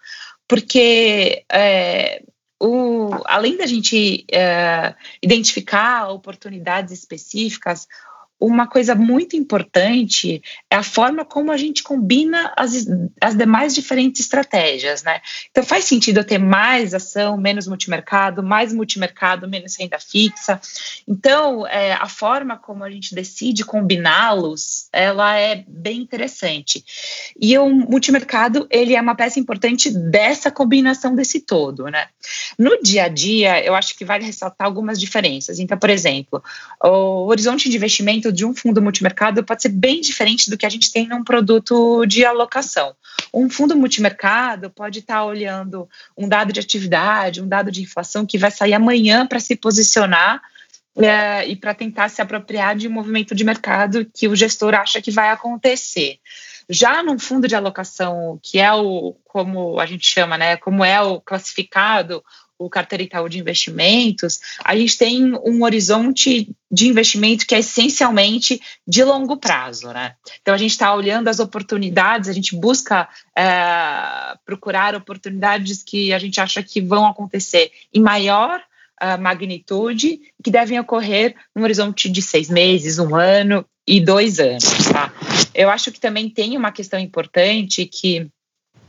porque 0.48 1.44
é, 1.51 2.24
o, 2.63 3.10
além 3.25 3.58
da 3.58 3.65
gente 3.65 4.25
é, 4.32 4.96
identificar 5.22 6.08
oportunidades 6.12 6.94
específicas, 6.94 7.89
uma 8.39 8.67
coisa 8.67 8.93
muito 8.93 9.35
importante 9.35 10.41
é 10.69 10.75
a 10.75 10.83
forma 10.83 11.23
como 11.23 11.51
a 11.51 11.57
gente 11.57 11.81
combina 11.81 12.53
as, 12.57 12.85
as 13.21 13.35
demais 13.35 13.73
diferentes 13.73 14.21
estratégias, 14.21 15.03
né? 15.03 15.21
Então 15.49 15.63
faz 15.63 15.85
sentido 15.85 16.19
eu 16.19 16.23
ter 16.23 16.37
mais 16.37 16.93
ação, 16.93 17.37
menos 17.37 17.67
multimercado, 17.67 18.43
mais 18.43 18.73
multimercado, 18.73 19.47
menos 19.47 19.77
renda 19.77 19.99
fixa. 19.99 20.59
Então 21.07 21.65
é, 21.65 21.93
a 21.93 22.07
forma 22.07 22.57
como 22.57 22.83
a 22.83 22.89
gente 22.89 23.15
decide 23.15 23.63
combiná-los, 23.63 24.87
ela 24.91 25.37
é 25.37 25.63
bem 25.67 26.01
interessante. 26.01 26.83
E 27.39 27.57
o 27.57 27.69
multimercado 27.69 28.67
ele 28.69 28.95
é 28.95 29.01
uma 29.01 29.15
peça 29.15 29.39
importante 29.39 29.89
dessa 29.89 30.51
combinação 30.51 31.15
desse 31.15 31.39
todo, 31.39 31.85
né? 31.85 32.07
No 32.57 32.81
dia 32.81 33.05
a 33.05 33.07
dia, 33.07 33.63
eu 33.63 33.75
acho 33.75 33.95
que 33.97 34.05
vale 34.05 34.25
ressaltar 34.25 34.67
algumas 34.67 34.99
diferenças. 34.99 35.59
Então, 35.59 35.77
por 35.77 35.89
exemplo, 35.89 36.43
o 36.83 37.27
horizonte 37.27 37.69
de 37.69 37.77
investimento 37.77 38.25
de 38.32 38.46
um 38.46 38.55
fundo 38.55 38.82
multimercado 38.82 39.44
pode 39.44 39.62
ser 39.62 39.70
bem 39.70 40.01
diferente 40.01 40.50
do 40.50 40.58
que 40.58 40.65
a 40.65 40.70
gente 40.70 40.91
tem 40.91 41.08
num 41.08 41.24
produto 41.24 42.05
de 42.05 42.25
alocação. 42.25 42.96
Um 43.34 43.50
fundo 43.50 43.75
multimercado 43.75 44.70
pode 44.70 45.00
estar 45.00 45.24
olhando 45.24 45.89
um 46.17 46.27
dado 46.27 46.53
de 46.53 46.60
atividade, 46.60 47.41
um 47.41 47.48
dado 47.48 47.72
de 47.72 47.82
inflação 47.82 48.25
que 48.25 48.38
vai 48.38 48.51
sair 48.51 48.74
amanhã 48.74 49.25
para 49.25 49.39
se 49.39 49.55
posicionar 49.55 50.41
é, 50.98 51.46
e 51.48 51.55
para 51.55 51.74
tentar 51.74 52.10
se 52.10 52.22
apropriar 52.22 52.75
de 52.75 52.88
um 52.88 52.91
movimento 52.91 53.36
de 53.36 53.44
mercado 53.44 54.05
que 54.05 54.27
o 54.27 54.36
gestor 54.36 54.74
acha 54.74 55.01
que 55.01 55.12
vai 55.12 55.29
acontecer. 55.29 56.20
Já 56.70 57.03
num 57.03 57.20
fundo 57.20 57.48
de 57.48 57.55
alocação, 57.55 58.39
que 58.41 58.60
é 58.60 58.74
o, 58.74 59.15
como 59.25 59.79
a 59.79 59.86
gente 59.86 60.08
chama, 60.08 60.38
né, 60.38 60.58
como 60.58 60.84
é 60.84 61.00
o 61.01 61.22
classificado, 61.22 62.24
o 62.57 62.69
carteira 62.69 63.03
Itaú 63.03 63.27
de 63.27 63.39
investimentos, 63.39 64.39
a 64.63 64.75
gente 64.75 64.97
tem 64.97 65.33
um 65.43 65.63
horizonte 65.63 66.50
de 66.71 66.88
investimento 66.88 67.45
que 67.45 67.53
é 67.53 67.59
essencialmente 67.59 68.62
de 68.88 69.03
longo 69.03 69.38
prazo, 69.38 69.89
né? 69.89 70.15
Então 70.41 70.53
a 70.53 70.57
gente 70.57 70.71
está 70.71 70.93
olhando 70.93 71.27
as 71.27 71.39
oportunidades, 71.39 72.29
a 72.29 72.33
gente 72.33 72.55
busca 72.55 73.07
é, 73.38 74.35
procurar 74.45 74.95
oportunidades 74.95 75.83
que 75.83 76.13
a 76.13 76.19
gente 76.19 76.39
acha 76.39 76.63
que 76.63 76.81
vão 76.81 77.05
acontecer 77.05 77.71
em 77.93 78.00
maior 78.00 78.62
uh, 79.01 79.21
magnitude, 79.21 80.19
que 80.43 80.51
devem 80.51 80.79
ocorrer 80.79 81.35
no 81.55 81.63
horizonte 81.63 82.09
de 82.09 82.21
seis 82.21 82.50
meses, 82.50 83.00
um 83.00 83.15
ano 83.15 83.65
e 83.88 84.00
dois 84.00 84.39
anos, 84.39 84.63
tá? 84.91 85.13
Eu 85.53 85.69
acho 85.69 85.91
que 85.91 86.00
também 86.00 86.29
tem 86.29 86.57
uma 86.57 86.71
questão 86.71 87.00
importante 87.00 87.85
que 87.85 88.29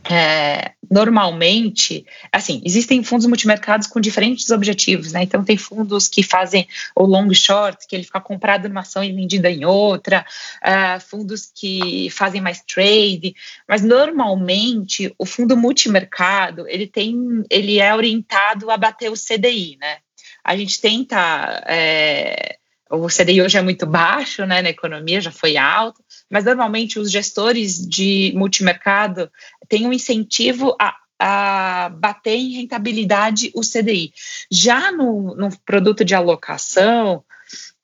é, 0.09 0.71
normalmente, 0.89 2.05
assim, 2.31 2.61
existem 2.65 3.03
fundos 3.03 3.25
multimercados 3.25 3.87
com 3.87 3.99
diferentes 3.99 4.49
objetivos, 4.49 5.11
né? 5.11 5.23
Então, 5.23 5.43
tem 5.43 5.57
fundos 5.57 6.07
que 6.07 6.23
fazem 6.23 6.67
o 6.95 7.03
long 7.03 7.33
short, 7.33 7.85
que 7.87 7.95
ele 7.95 8.03
fica 8.03 8.21
comprado 8.21 8.69
numa 8.69 8.81
ação 8.81 9.03
e 9.03 9.11
vendida 9.11 9.49
em 9.49 9.65
outra, 9.65 10.25
uh, 10.63 10.99
fundos 11.01 11.51
que 11.53 12.09
fazem 12.11 12.41
mais 12.41 12.61
trade, 12.61 13.35
mas 13.67 13.81
normalmente 13.81 15.13
o 15.17 15.25
fundo 15.25 15.57
multimercado 15.57 16.67
ele 16.67 16.87
tem, 16.87 17.43
ele 17.49 17.79
é 17.79 17.93
orientado 17.93 18.71
a 18.71 18.77
bater 18.77 19.11
o 19.11 19.15
CDI, 19.15 19.77
né? 19.79 19.97
A 20.43 20.55
gente 20.55 20.79
tenta 20.79 21.61
é, 21.67 22.57
o 22.89 23.07
CDI 23.07 23.41
hoje 23.41 23.57
é 23.57 23.61
muito 23.61 23.85
baixo, 23.85 24.45
né, 24.45 24.61
na 24.61 24.69
economia 24.69 25.19
já 25.19 25.31
foi 25.31 25.57
alto, 25.57 26.01
mas 26.29 26.45
normalmente 26.45 26.99
os 26.99 27.11
gestores 27.11 27.77
de 27.77 28.33
multimercado 28.35 29.31
têm 29.67 29.87
um 29.87 29.93
incentivo 29.93 30.75
a, 30.79 30.95
a 31.19 31.89
bater 31.89 32.35
em 32.35 32.53
rentabilidade 32.53 33.51
o 33.55 33.61
CDI. 33.61 34.11
Já 34.51 34.91
no, 34.91 35.35
no 35.35 35.49
produto 35.65 36.03
de 36.03 36.13
alocação, 36.13 37.23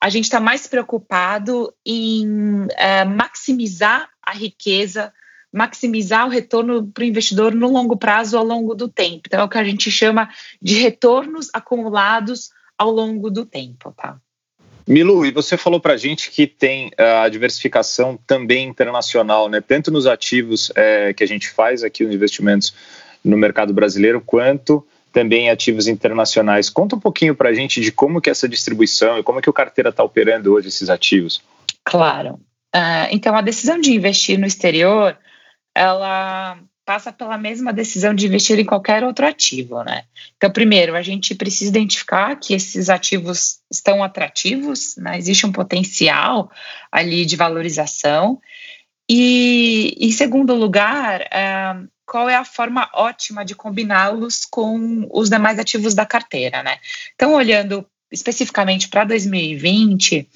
a 0.00 0.08
gente 0.08 0.24
está 0.24 0.40
mais 0.40 0.66
preocupado 0.66 1.72
em 1.84 2.66
é, 2.76 3.04
maximizar 3.04 4.08
a 4.22 4.32
riqueza, 4.32 5.12
maximizar 5.52 6.26
o 6.26 6.30
retorno 6.30 6.86
para 6.88 7.02
o 7.02 7.06
investidor 7.06 7.54
no 7.54 7.70
longo 7.70 7.96
prazo, 7.96 8.36
ao 8.36 8.44
longo 8.44 8.74
do 8.74 8.88
tempo. 8.88 9.22
Então, 9.26 9.40
é 9.40 9.44
o 9.44 9.48
que 9.48 9.58
a 9.58 9.64
gente 9.64 9.90
chama 9.90 10.28
de 10.60 10.74
retornos 10.74 11.48
acumulados 11.54 12.50
ao 12.76 12.90
longo 12.90 13.30
do 13.30 13.46
tempo, 13.46 13.92
tá? 13.96 14.20
Milu, 14.86 15.24
e 15.24 15.30
você 15.30 15.56
falou 15.56 15.80
para 15.80 15.94
a 15.94 15.96
gente 15.96 16.30
que 16.30 16.46
tem 16.46 16.90
ah, 16.98 17.22
a 17.22 17.28
diversificação 17.28 18.18
também 18.26 18.68
internacional, 18.68 19.48
né? 19.48 19.60
tanto 19.60 19.90
nos 19.90 20.06
ativos 20.06 20.70
é, 20.74 21.12
que 21.14 21.24
a 21.24 21.26
gente 21.26 21.48
faz 21.48 21.82
aqui 21.82 22.04
nos 22.04 22.14
investimentos 22.14 22.74
no 23.24 23.36
mercado 23.36 23.72
brasileiro, 23.72 24.20
quanto 24.20 24.86
também 25.10 25.48
ativos 25.48 25.86
internacionais. 25.86 26.68
Conta 26.68 26.96
um 26.96 27.00
pouquinho 27.00 27.34
para 27.34 27.48
a 27.48 27.54
gente 27.54 27.80
de 27.80 27.90
como 27.90 28.20
que 28.20 28.28
é 28.28 28.32
essa 28.32 28.48
distribuição 28.48 29.18
e 29.18 29.22
como 29.22 29.40
que 29.40 29.48
o 29.48 29.52
carteira 29.52 29.90
está 29.90 30.02
operando 30.02 30.52
hoje 30.52 30.68
esses 30.68 30.90
ativos. 30.90 31.40
Claro. 31.84 32.40
Uh, 32.74 33.06
então, 33.12 33.34
a 33.34 33.40
decisão 33.40 33.80
de 33.80 33.94
investir 33.94 34.38
no 34.38 34.46
exterior, 34.46 35.16
ela 35.74 36.58
passa 36.84 37.12
pela 37.12 37.38
mesma 37.38 37.72
decisão 37.72 38.14
de 38.14 38.26
investir 38.26 38.58
em 38.58 38.64
qualquer 38.64 39.02
outro 39.02 39.26
ativo, 39.26 39.82
né? 39.82 40.04
Então, 40.36 40.50
primeiro, 40.50 40.94
a 40.94 41.02
gente 41.02 41.34
precisa 41.34 41.70
identificar 41.70 42.36
que 42.36 42.54
esses 42.54 42.90
ativos 42.90 43.60
estão 43.70 44.02
atrativos, 44.02 44.96
né? 44.96 45.16
Existe 45.16 45.46
um 45.46 45.52
potencial 45.52 46.50
ali 46.92 47.24
de 47.24 47.36
valorização. 47.36 48.40
E, 49.08 49.96
em 49.98 50.12
segundo 50.12 50.54
lugar, 50.54 51.22
é, 51.22 51.74
qual 52.06 52.28
é 52.28 52.36
a 52.36 52.44
forma 52.44 52.88
ótima 52.92 53.44
de 53.44 53.54
combiná-los 53.54 54.44
com 54.44 55.08
os 55.10 55.30
demais 55.30 55.58
ativos 55.58 55.94
da 55.94 56.04
carteira, 56.04 56.62
né? 56.62 56.78
Então, 57.14 57.32
olhando 57.32 57.86
especificamente 58.12 58.88
para 58.88 59.04
2020, 59.04 60.28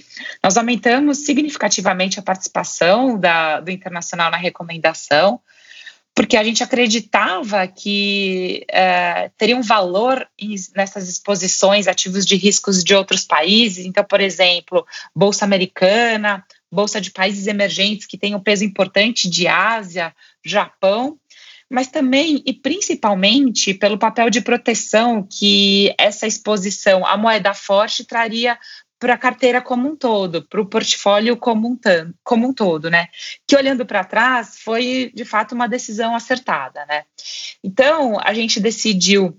nós 0.43 0.57
aumentamos 0.57 1.19
significativamente 1.19 2.19
a 2.19 2.23
participação 2.23 3.19
da, 3.19 3.61
do 3.61 3.71
internacional 3.71 4.31
na 4.31 4.37
recomendação, 4.37 5.41
porque 6.19 6.37
a 6.37 6.43
gente 6.43 6.65
acreditava 6.65 7.65
que 7.69 8.67
é, 8.69 9.31
teria 9.39 9.57
um 9.57 9.63
valor 9.63 10.29
nessas 10.75 11.09
exposições 11.09 11.87
ativos 11.87 12.27
de 12.27 12.35
riscos 12.35 12.83
de 12.83 12.93
outros 12.93 13.25
países. 13.25 13.87
Então, 13.87 14.03
por 14.03 14.21
exemplo, 14.21 14.85
Bolsa 15.15 15.45
Americana, 15.45 16.45
Bolsa 16.73 17.01
de 17.01 17.13
países 17.13 17.47
emergentes 17.47 18.05
que 18.05 18.19
tem 18.19 18.35
um 18.35 18.41
peso 18.41 18.65
importante 18.65 19.31
de 19.31 19.47
Ásia, 19.47 20.13
Japão, 20.45 21.17
mas 21.71 21.87
também 21.87 22.43
e 22.45 22.53
principalmente 22.53 23.73
pelo 23.73 23.97
papel 23.97 24.29
de 24.29 24.41
proteção 24.41 25.23
que 25.23 25.95
essa 25.97 26.27
exposição 26.27 27.07
à 27.07 27.17
moeda 27.17 27.55
forte 27.55 28.03
traria 28.03 28.59
para 28.99 29.15
a 29.15 29.19
carteira 29.19 29.61
como 29.61 29.89
um 29.89 29.97
todo, 29.97 30.43
para 30.43 30.61
o 30.61 30.67
portfólio 30.67 31.37
como 31.37 31.69
um, 31.69 31.79
como 32.23 32.49
um 32.49 32.53
todo, 32.53 32.91
né? 32.91 33.09
Que 33.47 33.57
olhando 33.57 33.87
para 33.87 34.05
trás 34.05 34.59
foi 34.59 35.13
de 35.15 35.25
fato 35.25 35.55
uma 35.55 35.69
decisão 35.69 36.15
acertada, 36.15 36.85
né? 36.87 37.05
Então 37.63 38.19
a 38.21 38.35
gente 38.35 38.61
decidiu 38.61 39.39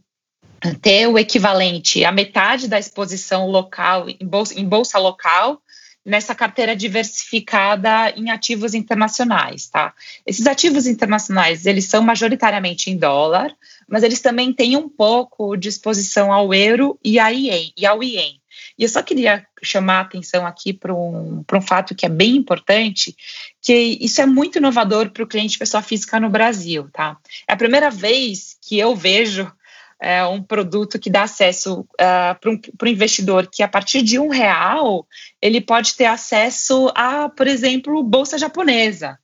ter 0.81 1.07
o 1.07 1.17
equivalente 1.17 2.03
a 2.03 2.11
metade 2.11 2.67
da 2.67 2.79
exposição 2.79 3.47
local 3.47 4.09
em 4.09 4.25
bolsa, 4.25 4.59
em 4.59 4.65
bolsa 4.65 4.97
local 4.97 5.61
nessa 6.05 6.33
carteira 6.33 6.75
diversificada 6.75 8.11
em 8.15 8.31
ativos 8.31 8.73
internacionais, 8.73 9.67
tá? 9.67 9.93
Esses 10.25 10.47
ativos 10.47 10.87
internacionais, 10.87 11.65
eles 11.65 11.85
são 11.85 12.01
majoritariamente 12.01 12.89
em 12.89 12.97
dólar, 12.97 13.53
mas 13.87 14.03
eles 14.03 14.21
também 14.21 14.53
têm 14.53 14.77
um 14.77 14.89
pouco 14.89 15.55
de 15.55 15.67
exposição 15.67 16.31
ao 16.31 16.53
euro 16.53 16.97
e, 17.03 17.19
a 17.19 17.31
IEM, 17.31 17.73
e 17.77 17.85
ao 17.85 18.01
IEM. 18.01 18.38
E 18.79 18.83
eu 18.83 18.89
só 18.89 19.03
queria 19.03 19.45
chamar 19.61 19.97
a 19.97 20.01
atenção 20.03 20.47
aqui 20.47 20.71
para 20.71 20.93
um, 20.93 21.43
um 21.53 21.61
fato 21.61 21.93
que 21.93 22.05
é 22.05 22.09
bem 22.09 22.37
importante, 22.37 23.13
que 23.61 23.73
isso 23.99 24.21
é 24.21 24.25
muito 24.25 24.57
inovador 24.57 25.09
para 25.09 25.21
o 25.21 25.27
cliente 25.27 25.59
pessoa 25.59 25.83
física 25.83 26.17
no 26.17 26.29
Brasil, 26.29 26.87
tá? 26.93 27.17
É 27.45 27.51
a 27.51 27.57
primeira 27.57 27.91
vez 27.91 28.55
que 28.61 28.79
eu 28.79 28.95
vejo 28.95 29.51
é, 30.01 30.23
um 30.23 30.41
produto 30.41 30.97
que 30.97 31.09
dá 31.09 31.23
acesso 31.23 31.81
uh, 31.81 32.39
para 32.39 32.49
um, 32.49 32.57
o 32.81 32.87
investidor 32.87 33.49
que 33.51 33.61
a 33.61 33.67
partir 33.67 34.01
de 34.01 34.17
um 34.17 34.29
real 34.29 35.05
ele 35.41 35.59
pode 35.59 35.95
ter 35.95 36.05
acesso 36.05 36.89
a, 36.95 37.27
por 37.27 37.47
exemplo, 37.47 38.01
bolsa 38.01 38.37
japonesa. 38.37 39.19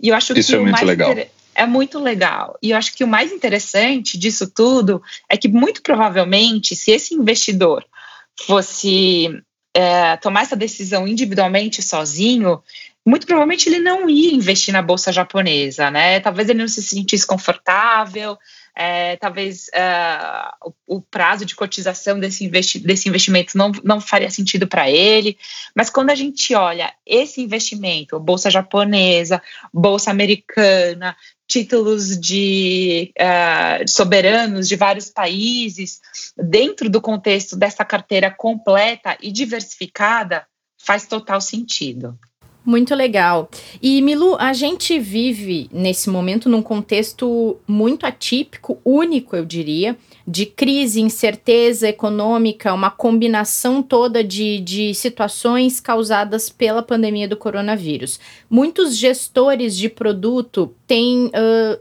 E 0.00 0.10
eu 0.10 0.14
acho 0.14 0.38
Isso 0.38 0.52
que 0.52 0.54
é 0.54 0.60
muito 0.60 0.84
legal. 0.84 1.16
É 1.52 1.66
muito 1.66 1.98
legal. 1.98 2.56
E 2.62 2.70
eu 2.70 2.76
acho 2.76 2.94
que 2.94 3.02
o 3.02 3.08
mais 3.08 3.32
interessante 3.32 4.16
disso 4.16 4.48
tudo 4.48 5.02
é 5.28 5.36
que, 5.36 5.48
muito 5.48 5.82
provavelmente, 5.82 6.76
se 6.76 6.92
esse 6.92 7.12
investidor 7.12 7.84
fosse 8.38 9.42
é, 9.74 10.16
tomar 10.16 10.42
essa 10.42 10.56
decisão 10.56 11.06
individualmente, 11.06 11.82
sozinho, 11.82 12.62
muito 13.06 13.26
provavelmente 13.26 13.68
ele 13.68 13.78
não 13.78 14.10
ia 14.10 14.34
investir 14.34 14.72
na 14.72 14.82
bolsa 14.82 15.10
japonesa, 15.10 15.90
né? 15.90 16.20
Talvez 16.20 16.48
ele 16.48 16.58
não 16.58 16.68
se 16.68 16.82
sentisse 16.82 17.26
confortável, 17.26 18.36
é, 18.76 19.16
talvez 19.16 19.68
uh, 19.68 20.70
o, 20.86 20.96
o, 20.96 21.00
prazo 21.00 21.44
de 21.44 21.54
cotização 21.54 22.20
desse, 22.20 22.44
investi 22.44 22.78
desse 22.78 23.08
investimento 23.08 23.56
não, 23.56 23.72
não 23.82 24.00
faria 24.00 24.30
sentido 24.30 24.66
para 24.66 24.90
ele. 24.90 25.36
Mas 25.74 25.88
quando 25.88 26.10
a 26.10 26.14
gente 26.14 26.54
olha 26.54 26.92
esse 27.06 27.40
investimento, 27.40 28.20
bolsa 28.20 28.50
japonesa, 28.50 29.42
bolsa 29.72 30.10
americana, 30.10 31.16
títulos 31.50 32.16
de 32.16 33.12
uh, 33.18 33.88
soberanos 33.88 34.68
de 34.68 34.76
vários 34.76 35.10
países, 35.10 36.00
dentro 36.38 36.88
do 36.88 37.00
contexto 37.00 37.56
dessa 37.56 37.84
carteira 37.84 38.30
completa 38.30 39.18
e 39.20 39.32
diversificada, 39.32 40.46
faz 40.78 41.06
total 41.06 41.40
sentido. 41.40 42.16
Muito 42.64 42.94
legal. 42.94 43.50
E 43.82 44.00
Milu, 44.00 44.36
a 44.38 44.52
gente 44.52 44.96
vive 44.98 45.68
nesse 45.72 46.08
momento 46.08 46.48
num 46.48 46.62
contexto 46.62 47.58
muito 47.66 48.06
atípico, 48.06 48.80
único, 48.84 49.34
eu 49.34 49.44
diria, 49.44 49.96
de 50.30 50.46
crise, 50.46 51.00
incerteza 51.00 51.88
econômica, 51.88 52.72
uma 52.72 52.90
combinação 52.90 53.82
toda 53.82 54.22
de, 54.22 54.60
de 54.60 54.94
situações 54.94 55.80
causadas 55.80 56.48
pela 56.48 56.82
pandemia 56.82 57.26
do 57.26 57.36
coronavírus. 57.36 58.20
Muitos 58.48 58.96
gestores 58.96 59.76
de 59.76 59.88
produto 59.88 60.72
têm 60.86 61.26
uh, 61.26 61.80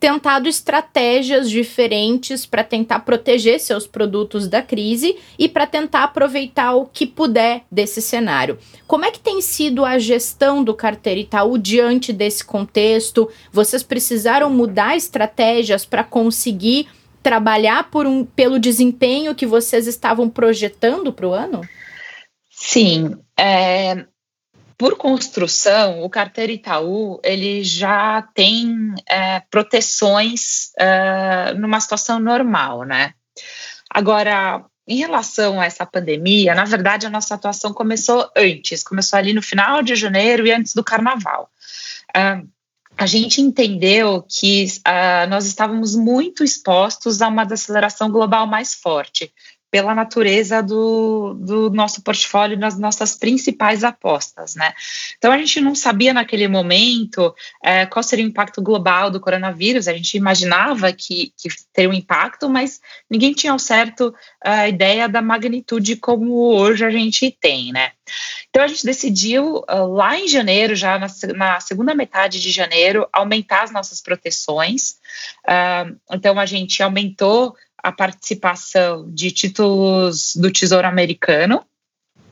tentado 0.00 0.48
estratégias 0.48 1.48
diferentes 1.48 2.44
para 2.44 2.64
tentar 2.64 3.00
proteger 3.00 3.60
seus 3.60 3.86
produtos 3.86 4.48
da 4.48 4.60
crise 4.60 5.16
e 5.38 5.48
para 5.48 5.66
tentar 5.66 6.02
aproveitar 6.02 6.74
o 6.74 6.84
que 6.84 7.06
puder 7.06 7.62
desse 7.70 8.02
cenário. 8.02 8.58
Como 8.88 9.04
é 9.04 9.12
que 9.12 9.20
tem 9.20 9.40
sido 9.40 9.84
a 9.84 10.00
gestão 10.00 10.64
do 10.64 10.74
Carteira 10.74 11.20
Itaú 11.20 11.56
diante 11.56 12.12
desse 12.12 12.44
contexto? 12.44 13.28
Vocês 13.52 13.84
precisaram 13.84 14.50
mudar 14.50 14.96
estratégias 14.96 15.84
para 15.84 16.02
conseguir 16.02 16.88
trabalhar 17.22 17.90
por 17.90 18.06
um, 18.06 18.24
pelo 18.24 18.58
desempenho 18.58 19.34
que 19.34 19.46
vocês 19.46 19.86
estavam 19.86 20.28
projetando 20.28 21.12
para 21.12 21.26
o 21.26 21.32
ano? 21.32 21.60
Sim, 22.50 23.16
é, 23.38 24.04
por 24.78 24.96
construção, 24.96 26.02
o 26.02 26.08
carteiro 26.08 26.52
Itaú 26.52 27.20
ele 27.24 27.64
já 27.64 28.22
tem 28.34 28.94
é, 29.08 29.40
proteções 29.50 30.70
é, 30.78 31.52
numa 31.54 31.80
situação 31.80 32.20
normal, 32.20 32.84
né? 32.84 33.12
Agora, 33.90 34.64
em 34.86 34.96
relação 34.96 35.60
a 35.60 35.66
essa 35.66 35.84
pandemia, 35.84 36.54
na 36.54 36.64
verdade 36.64 37.06
a 37.06 37.10
nossa 37.10 37.34
atuação 37.34 37.74
começou 37.74 38.30
antes, 38.36 38.82
começou 38.82 39.18
ali 39.18 39.32
no 39.32 39.42
final 39.42 39.82
de 39.82 39.96
janeiro 39.96 40.46
e 40.46 40.52
antes 40.52 40.74
do 40.74 40.84
Carnaval. 40.84 41.50
É, 42.14 42.40
a 42.98 43.06
gente 43.06 43.40
entendeu 43.40 44.24
que 44.28 44.66
uh, 44.78 45.30
nós 45.30 45.46
estávamos 45.46 45.94
muito 45.94 46.42
expostos 46.42 47.22
a 47.22 47.28
uma 47.28 47.44
desaceleração 47.44 48.10
global 48.10 48.44
mais 48.44 48.74
forte, 48.74 49.32
pela 49.70 49.94
natureza 49.94 50.62
do, 50.62 51.34
do 51.34 51.70
nosso 51.70 52.02
portfólio 52.02 52.58
nas 52.58 52.78
nossas 52.78 53.14
principais 53.14 53.84
apostas, 53.84 54.54
né? 54.54 54.72
Então 55.18 55.30
a 55.30 55.38
gente 55.38 55.60
não 55.60 55.74
sabia 55.74 56.14
naquele 56.14 56.48
momento 56.48 57.34
é, 57.62 57.84
qual 57.84 58.02
seria 58.02 58.24
o 58.24 58.28
impacto 58.28 58.62
global 58.62 59.10
do 59.10 59.20
coronavírus. 59.20 59.86
A 59.86 59.92
gente 59.92 60.16
imaginava 60.16 60.92
que, 60.92 61.32
que 61.36 61.48
teria 61.72 61.90
um 61.90 61.94
impacto, 61.94 62.48
mas 62.48 62.80
ninguém 63.10 63.32
tinha 63.32 63.52
ao 63.52 63.58
certo 63.58 64.14
a 64.42 64.68
ideia 64.68 65.08
da 65.08 65.20
magnitude 65.20 65.96
como 65.96 66.34
hoje 66.54 66.84
a 66.84 66.90
gente 66.90 67.30
tem, 67.38 67.72
né? 67.72 67.92
Então 68.48 68.62
a 68.62 68.68
gente 68.68 68.84
decidiu 68.84 69.58
uh, 69.58 69.86
lá 69.86 70.18
em 70.18 70.26
janeiro, 70.26 70.74
já 70.74 70.98
na, 70.98 71.06
na, 71.36 71.60
segunda 71.60 71.94
metade 71.94 72.40
de 72.40 72.50
janeiro, 72.50 73.06
aumentar 73.12 73.62
as 73.62 73.70
nossas 73.70 74.00
proteções. 74.00 74.96
Uh, 75.46 75.98
então 76.10 76.38
a 76.38 76.46
gente 76.46 76.82
aumentou 76.82 77.54
a 77.82 77.92
participação 77.92 79.08
de 79.10 79.30
títulos 79.30 80.34
do 80.36 80.50
Tesouro 80.50 80.86
Americano. 80.86 81.64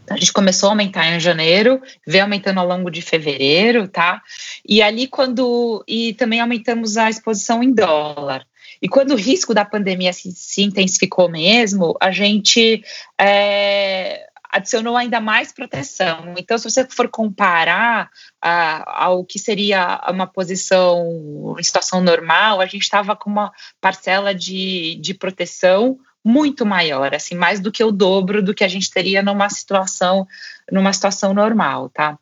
A 0.08 0.16
gente 0.16 0.32
começou 0.32 0.68
a 0.68 0.72
aumentar 0.72 1.06
em 1.08 1.18
janeiro, 1.18 1.82
veio 2.06 2.24
aumentando 2.24 2.60
ao 2.60 2.66
longo 2.66 2.90
de 2.90 3.02
fevereiro, 3.02 3.88
tá? 3.88 4.22
E 4.68 4.80
ali 4.80 5.08
quando 5.08 5.82
e 5.86 6.14
também 6.14 6.40
aumentamos 6.40 6.96
a 6.96 7.10
exposição 7.10 7.62
em 7.62 7.72
dólar. 7.72 8.46
E 8.80 8.88
quando 8.88 9.12
o 9.12 9.16
risco 9.16 9.54
da 9.54 9.64
pandemia 9.64 10.12
se, 10.12 10.30
se 10.32 10.62
intensificou 10.62 11.28
mesmo, 11.28 11.96
a 12.00 12.10
gente 12.10 12.84
é, 13.18 14.26
adicionou 14.56 14.96
ainda 14.96 15.20
mais 15.20 15.52
proteção. 15.52 16.34
Então, 16.36 16.56
se 16.56 16.64
você 16.64 16.84
for 16.84 17.08
comparar 17.08 18.10
ah, 18.42 19.04
ao 19.04 19.24
que 19.24 19.38
seria 19.38 20.00
uma 20.08 20.26
posição 20.26 21.54
em 21.58 21.62
situação 21.62 22.00
normal, 22.00 22.60
a 22.60 22.66
gente 22.66 22.82
estava 22.82 23.14
com 23.14 23.30
uma 23.30 23.52
parcela 23.80 24.34
de, 24.34 24.96
de 24.96 25.14
proteção 25.14 25.98
muito 26.24 26.66
maior, 26.66 27.14
assim, 27.14 27.36
mais 27.36 27.60
do 27.60 27.70
que 27.70 27.84
o 27.84 27.92
dobro 27.92 28.42
do 28.42 28.52
que 28.52 28.64
a 28.64 28.68
gente 28.68 28.90
teria 28.90 29.22
numa 29.22 29.48
situação 29.48 30.26
numa 30.72 30.92
situação 30.92 31.32
normal, 31.32 31.88
tá? 31.88 32.18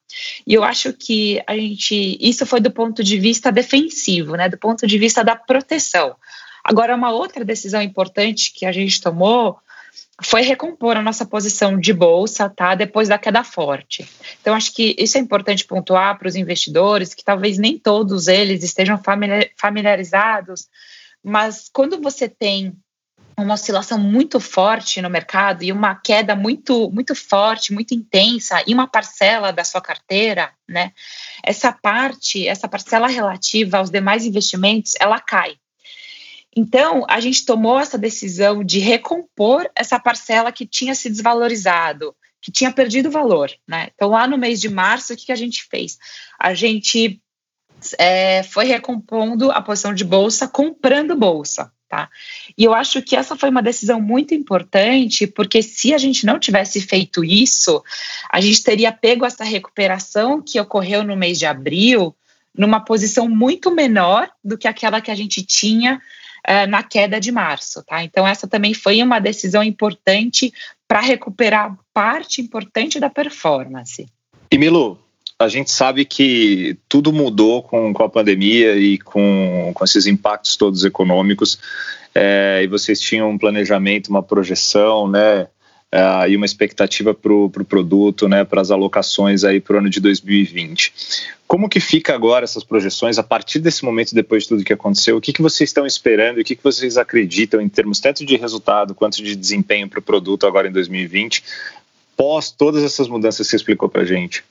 E 0.46 0.52
eu 0.52 0.62
acho 0.62 0.92
que 0.92 1.42
a 1.46 1.56
gente 1.56 2.18
isso 2.20 2.44
foi 2.44 2.60
do 2.60 2.70
ponto 2.70 3.02
de 3.02 3.18
vista 3.18 3.50
defensivo, 3.50 4.36
né, 4.36 4.46
do 4.46 4.58
ponto 4.58 4.86
de 4.86 4.98
vista 4.98 5.24
da 5.24 5.34
proteção. 5.34 6.14
Agora 6.62 6.94
uma 6.94 7.12
outra 7.12 7.44
decisão 7.46 7.80
importante 7.80 8.52
que 8.52 8.66
a 8.66 8.72
gente 8.72 9.00
tomou 9.00 9.58
foi 10.22 10.42
recompor 10.42 10.96
a 10.96 11.02
nossa 11.02 11.26
posição 11.26 11.78
de 11.78 11.92
bolsa, 11.92 12.48
tá? 12.48 12.74
Depois 12.74 13.08
da 13.08 13.18
queda 13.18 13.42
forte. 13.42 14.08
Então, 14.40 14.54
acho 14.54 14.72
que 14.72 14.94
isso 14.98 15.18
é 15.18 15.20
importante 15.20 15.64
pontuar 15.64 16.18
para 16.18 16.28
os 16.28 16.36
investidores, 16.36 17.14
que 17.14 17.24
talvez 17.24 17.58
nem 17.58 17.78
todos 17.78 18.28
eles 18.28 18.62
estejam 18.62 19.00
familiarizados, 19.56 20.68
mas 21.22 21.68
quando 21.72 22.00
você 22.00 22.28
tem 22.28 22.76
uma 23.36 23.54
oscilação 23.54 23.98
muito 23.98 24.38
forte 24.38 25.02
no 25.02 25.10
mercado 25.10 25.64
e 25.64 25.72
uma 25.72 25.96
queda 25.96 26.36
muito 26.36 26.88
muito 26.90 27.16
forte, 27.16 27.72
muito 27.72 27.92
intensa 27.92 28.62
em 28.66 28.72
uma 28.72 28.86
parcela 28.86 29.52
da 29.52 29.64
sua 29.64 29.80
carteira, 29.80 30.52
né? 30.68 30.92
Essa 31.42 31.72
parte, 31.72 32.46
essa 32.46 32.68
parcela 32.68 33.08
relativa 33.08 33.78
aos 33.78 33.90
demais 33.90 34.24
investimentos, 34.24 34.92
ela 35.00 35.18
cai. 35.18 35.56
Então, 36.56 37.04
a 37.08 37.20
gente 37.20 37.44
tomou 37.44 37.78
essa 37.78 37.98
decisão 37.98 38.62
de 38.62 38.78
recompor 38.78 39.68
essa 39.74 39.98
parcela 39.98 40.52
que 40.52 40.66
tinha 40.66 40.94
se 40.94 41.10
desvalorizado, 41.10 42.14
que 42.40 42.52
tinha 42.52 42.72
perdido 42.72 43.10
valor. 43.10 43.50
Né? 43.66 43.88
Então, 43.94 44.10
lá 44.10 44.26
no 44.26 44.38
mês 44.38 44.60
de 44.60 44.68
março, 44.68 45.12
o 45.12 45.16
que, 45.16 45.26
que 45.26 45.32
a 45.32 45.36
gente 45.36 45.64
fez? 45.64 45.98
A 46.38 46.54
gente 46.54 47.20
é, 47.98 48.42
foi 48.42 48.66
recompondo 48.66 49.50
a 49.50 49.60
posição 49.60 49.92
de 49.92 50.04
bolsa, 50.04 50.46
comprando 50.46 51.16
bolsa. 51.16 51.72
Tá? 51.88 52.08
E 52.56 52.64
eu 52.64 52.74
acho 52.74 53.02
que 53.02 53.14
essa 53.14 53.36
foi 53.36 53.50
uma 53.50 53.62
decisão 53.62 54.00
muito 54.00 54.34
importante, 54.34 55.26
porque 55.26 55.62
se 55.62 55.94
a 55.94 55.98
gente 55.98 56.26
não 56.26 56.38
tivesse 56.38 56.80
feito 56.80 57.22
isso, 57.22 57.82
a 58.30 58.40
gente 58.40 58.64
teria 58.64 58.90
pego 58.90 59.24
essa 59.24 59.44
recuperação 59.44 60.42
que 60.42 60.58
ocorreu 60.58 61.04
no 61.04 61.16
mês 61.16 61.38
de 61.38 61.46
abril 61.46 62.14
numa 62.56 62.80
posição 62.80 63.28
muito 63.28 63.70
menor 63.70 64.30
do 64.42 64.56
que 64.56 64.68
aquela 64.68 65.00
que 65.00 65.10
a 65.10 65.14
gente 65.14 65.42
tinha 65.42 66.00
uh, 66.48 66.66
na 66.68 66.82
queda 66.82 67.20
de 67.20 67.32
março, 67.32 67.82
tá? 67.84 68.02
Então, 68.02 68.26
essa 68.26 68.46
também 68.46 68.74
foi 68.74 69.02
uma 69.02 69.18
decisão 69.18 69.62
importante 69.62 70.52
para 70.86 71.00
recuperar 71.00 71.76
parte 71.92 72.40
importante 72.40 73.00
da 73.00 73.10
performance. 73.10 74.06
E 74.50 74.58
Milu, 74.58 74.98
a 75.38 75.48
gente 75.48 75.70
sabe 75.70 76.04
que 76.04 76.76
tudo 76.88 77.12
mudou 77.12 77.62
com, 77.62 77.92
com 77.92 78.02
a 78.02 78.08
pandemia 78.08 78.76
e 78.76 78.98
com, 78.98 79.72
com 79.74 79.84
esses 79.84 80.06
impactos 80.06 80.56
todos 80.56 80.84
econômicos, 80.84 81.58
é, 82.14 82.60
e 82.62 82.66
vocês 82.68 83.00
tinham 83.00 83.30
um 83.30 83.38
planejamento, 83.38 84.08
uma 84.08 84.22
projeção, 84.22 85.10
né? 85.10 85.48
Uh, 85.94 86.28
e 86.28 86.36
uma 86.36 86.44
expectativa 86.44 87.14
para 87.14 87.32
o 87.32 87.48
pro 87.48 87.64
produto, 87.64 88.26
né, 88.26 88.42
para 88.42 88.60
as 88.60 88.72
alocações 88.72 89.44
aí 89.44 89.60
para 89.60 89.76
o 89.76 89.78
ano 89.78 89.88
de 89.88 90.00
2020. 90.00 90.92
Como 91.46 91.68
que 91.68 91.78
fica 91.78 92.12
agora 92.12 92.42
essas 92.42 92.64
projeções 92.64 93.16
a 93.16 93.22
partir 93.22 93.60
desse 93.60 93.84
momento, 93.84 94.12
depois 94.12 94.42
de 94.42 94.48
tudo 94.48 94.64
que 94.64 94.72
aconteceu? 94.72 95.16
O 95.16 95.20
que, 95.20 95.32
que 95.32 95.40
vocês 95.40 95.70
estão 95.70 95.86
esperando 95.86 96.40
o 96.40 96.44
que, 96.44 96.56
que 96.56 96.64
vocês 96.64 96.96
acreditam 96.96 97.60
em 97.60 97.68
termos 97.68 98.00
tanto 98.00 98.26
de 98.26 98.36
resultado 98.36 98.92
quanto 98.92 99.22
de 99.22 99.36
desempenho 99.36 99.88
para 99.88 100.00
o 100.00 100.02
produto 100.02 100.48
agora 100.48 100.66
em 100.66 100.72
2020, 100.72 101.44
pós 102.16 102.50
todas 102.50 102.82
essas 102.82 103.06
mudanças 103.06 103.46
que 103.46 103.50
você 103.50 103.56
explicou 103.56 103.88
para 103.88 104.02
a 104.02 104.04
gente? 104.04 104.42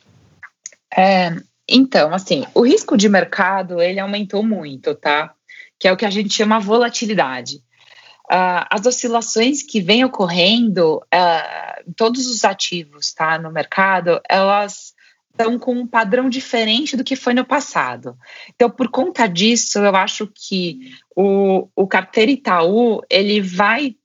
É, 0.95 1.35
então, 1.67 2.13
assim, 2.13 2.45
o 2.53 2.61
risco 2.61 2.95
de 2.95 3.09
mercado 3.09 3.81
ele 3.81 3.99
aumentou 3.99 4.43
muito, 4.43 4.95
tá? 4.95 5.33
Que 5.77 5.89
é 5.89 5.91
o 5.91 5.97
que 5.97 6.05
a 6.05 6.09
gente 6.09 6.33
chama 6.33 6.57
volatilidade. 6.57 7.61
Uh, 8.33 8.65
as 8.71 8.83
oscilações 8.87 9.61
que 9.61 9.79
vêm 9.79 10.03
ocorrendo 10.03 10.97
uh, 10.97 11.83
em 11.87 11.93
todos 11.93 12.25
os 12.25 12.43
ativos 12.43 13.13
tá, 13.13 13.37
no 13.37 13.51
mercado, 13.51 14.19
elas 14.27 14.95
estão 15.29 15.59
com 15.59 15.73
um 15.73 15.85
padrão 15.85 16.29
diferente 16.29 16.97
do 16.97 17.03
que 17.03 17.15
foi 17.15 17.35
no 17.35 17.45
passado. 17.45 18.17
Então, 18.55 18.71
por 18.71 18.87
conta 18.89 19.27
disso, 19.27 19.77
eu 19.79 19.95
acho 19.95 20.27
que 20.27 20.95
o, 21.15 21.67
o 21.75 21.87
carteira 21.87 22.31
Itaú 22.31 23.01
ele 23.09 23.39
vai 23.39 23.95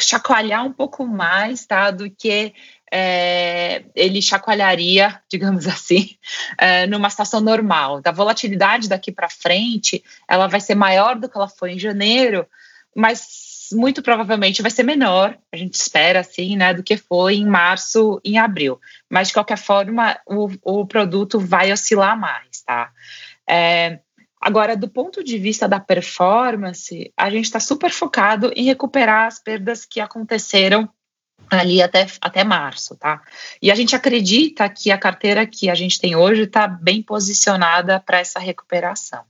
chacoalhar 0.00 0.64
um 0.64 0.72
pouco 0.72 1.06
mais 1.06 1.66
tá, 1.66 1.90
do 1.90 2.10
que 2.10 2.54
é, 2.92 3.84
ele 3.94 4.22
chacoalharia, 4.22 5.20
digamos 5.30 5.66
assim, 5.66 6.16
é, 6.56 6.86
numa 6.86 7.10
situação 7.10 7.40
normal. 7.40 8.00
A 8.04 8.12
volatilidade 8.12 8.88
daqui 8.88 9.12
para 9.12 9.28
frente, 9.28 10.02
ela 10.26 10.46
vai 10.46 10.60
ser 10.60 10.74
maior 10.74 11.16
do 11.16 11.28
que 11.28 11.36
ela 11.36 11.48
foi 11.48 11.72
em 11.72 11.78
janeiro, 11.78 12.46
mas 12.94 13.57
muito 13.72 14.02
provavelmente 14.02 14.62
vai 14.62 14.70
ser 14.70 14.82
menor, 14.82 15.36
a 15.52 15.56
gente 15.56 15.74
espera 15.74 16.20
assim, 16.20 16.56
né, 16.56 16.74
do 16.74 16.82
que 16.82 16.96
foi 16.96 17.36
em 17.36 17.46
março, 17.46 18.20
em 18.24 18.38
abril. 18.38 18.80
Mas 19.08 19.28
de 19.28 19.34
qualquer 19.34 19.58
forma, 19.58 20.18
o, 20.26 20.50
o 20.62 20.86
produto 20.86 21.38
vai 21.38 21.72
oscilar 21.72 22.18
mais, 22.18 22.62
tá? 22.66 22.90
É, 23.48 24.00
agora, 24.40 24.76
do 24.76 24.88
ponto 24.88 25.22
de 25.22 25.38
vista 25.38 25.68
da 25.68 25.80
performance, 25.80 27.12
a 27.16 27.30
gente 27.30 27.44
está 27.44 27.60
super 27.60 27.90
focado 27.90 28.52
em 28.54 28.64
recuperar 28.64 29.26
as 29.26 29.38
perdas 29.38 29.84
que 29.84 30.00
aconteceram 30.00 30.88
ali 31.50 31.80
até, 31.80 32.06
até 32.20 32.44
março, 32.44 32.96
tá? 32.96 33.22
E 33.62 33.70
a 33.70 33.74
gente 33.74 33.96
acredita 33.96 34.68
que 34.68 34.90
a 34.90 34.98
carteira 34.98 35.46
que 35.46 35.70
a 35.70 35.74
gente 35.74 35.98
tem 35.98 36.14
hoje 36.14 36.42
está 36.42 36.68
bem 36.68 37.02
posicionada 37.02 38.00
para 38.00 38.18
essa 38.18 38.38
recuperação. 38.38 39.24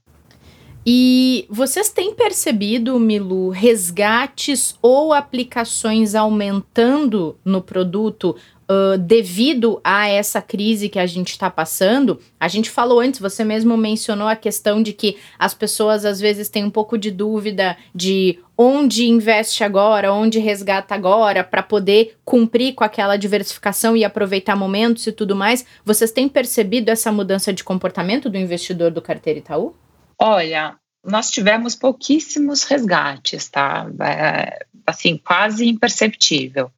E 0.91 1.45
vocês 1.47 1.89
têm 1.89 2.15
percebido, 2.15 2.99
Milu, 2.99 3.49
resgates 3.49 4.75
ou 4.81 5.13
aplicações 5.13 6.15
aumentando 6.15 7.37
no 7.45 7.61
produto 7.61 8.35
uh, 8.67 8.97
devido 8.97 9.79
a 9.83 10.09
essa 10.09 10.41
crise 10.41 10.89
que 10.89 10.97
a 10.97 11.05
gente 11.05 11.27
está 11.27 11.47
passando? 11.47 12.19
A 12.39 12.47
gente 12.47 12.71
falou 12.71 13.01
antes, 13.01 13.19
você 13.19 13.43
mesmo 13.43 13.77
mencionou 13.77 14.27
a 14.27 14.35
questão 14.35 14.81
de 14.81 14.91
que 14.91 15.17
as 15.37 15.53
pessoas 15.53 16.05
às 16.05 16.19
vezes 16.19 16.49
têm 16.49 16.63
um 16.63 16.71
pouco 16.71 16.97
de 16.97 17.11
dúvida 17.11 17.77
de 17.93 18.39
onde 18.57 19.07
investe 19.07 19.63
agora, 19.63 20.11
onde 20.11 20.39
resgata 20.39 20.95
agora, 20.95 21.43
para 21.43 21.61
poder 21.61 22.17
cumprir 22.25 22.73
com 22.73 22.83
aquela 22.83 23.15
diversificação 23.15 23.95
e 23.95 24.03
aproveitar 24.03 24.55
momentos 24.55 25.05
e 25.05 25.11
tudo 25.11 25.35
mais. 25.35 25.63
Vocês 25.85 26.11
têm 26.11 26.27
percebido 26.27 26.89
essa 26.89 27.11
mudança 27.11 27.53
de 27.53 27.63
comportamento 27.63 28.27
do 28.27 28.39
investidor 28.39 28.89
do 28.89 29.03
carteira 29.03 29.37
Itaú? 29.37 29.75
Olha, 30.19 30.75
nós 31.03 31.31
tivemos 31.31 31.75
pouquíssimos 31.75 32.63
resgates, 32.63 33.47
tá? 33.49 33.89
É, 34.01 34.65
assim, 34.85 35.17
quase 35.17 35.65
imperceptível. 35.65 36.71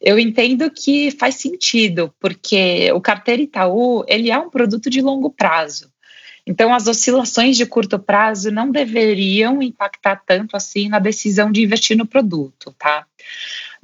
Eu 0.00 0.18
entendo 0.18 0.70
que 0.70 1.10
faz 1.10 1.36
sentido, 1.36 2.12
porque 2.18 2.90
o 2.92 3.00
carteira 3.00 3.42
Itaú, 3.42 4.04
ele 4.08 4.30
é 4.30 4.38
um 4.38 4.50
produto 4.50 4.88
de 4.88 5.00
longo 5.00 5.30
prazo. 5.30 5.92
Então, 6.46 6.74
as 6.74 6.88
oscilações 6.88 7.56
de 7.56 7.66
curto 7.66 7.98
prazo 7.98 8.50
não 8.50 8.70
deveriam 8.70 9.62
impactar 9.62 10.22
tanto 10.26 10.56
assim 10.56 10.88
na 10.88 10.98
decisão 10.98 11.52
de 11.52 11.62
investir 11.62 11.96
no 11.96 12.06
produto, 12.06 12.74
tá? 12.78 13.06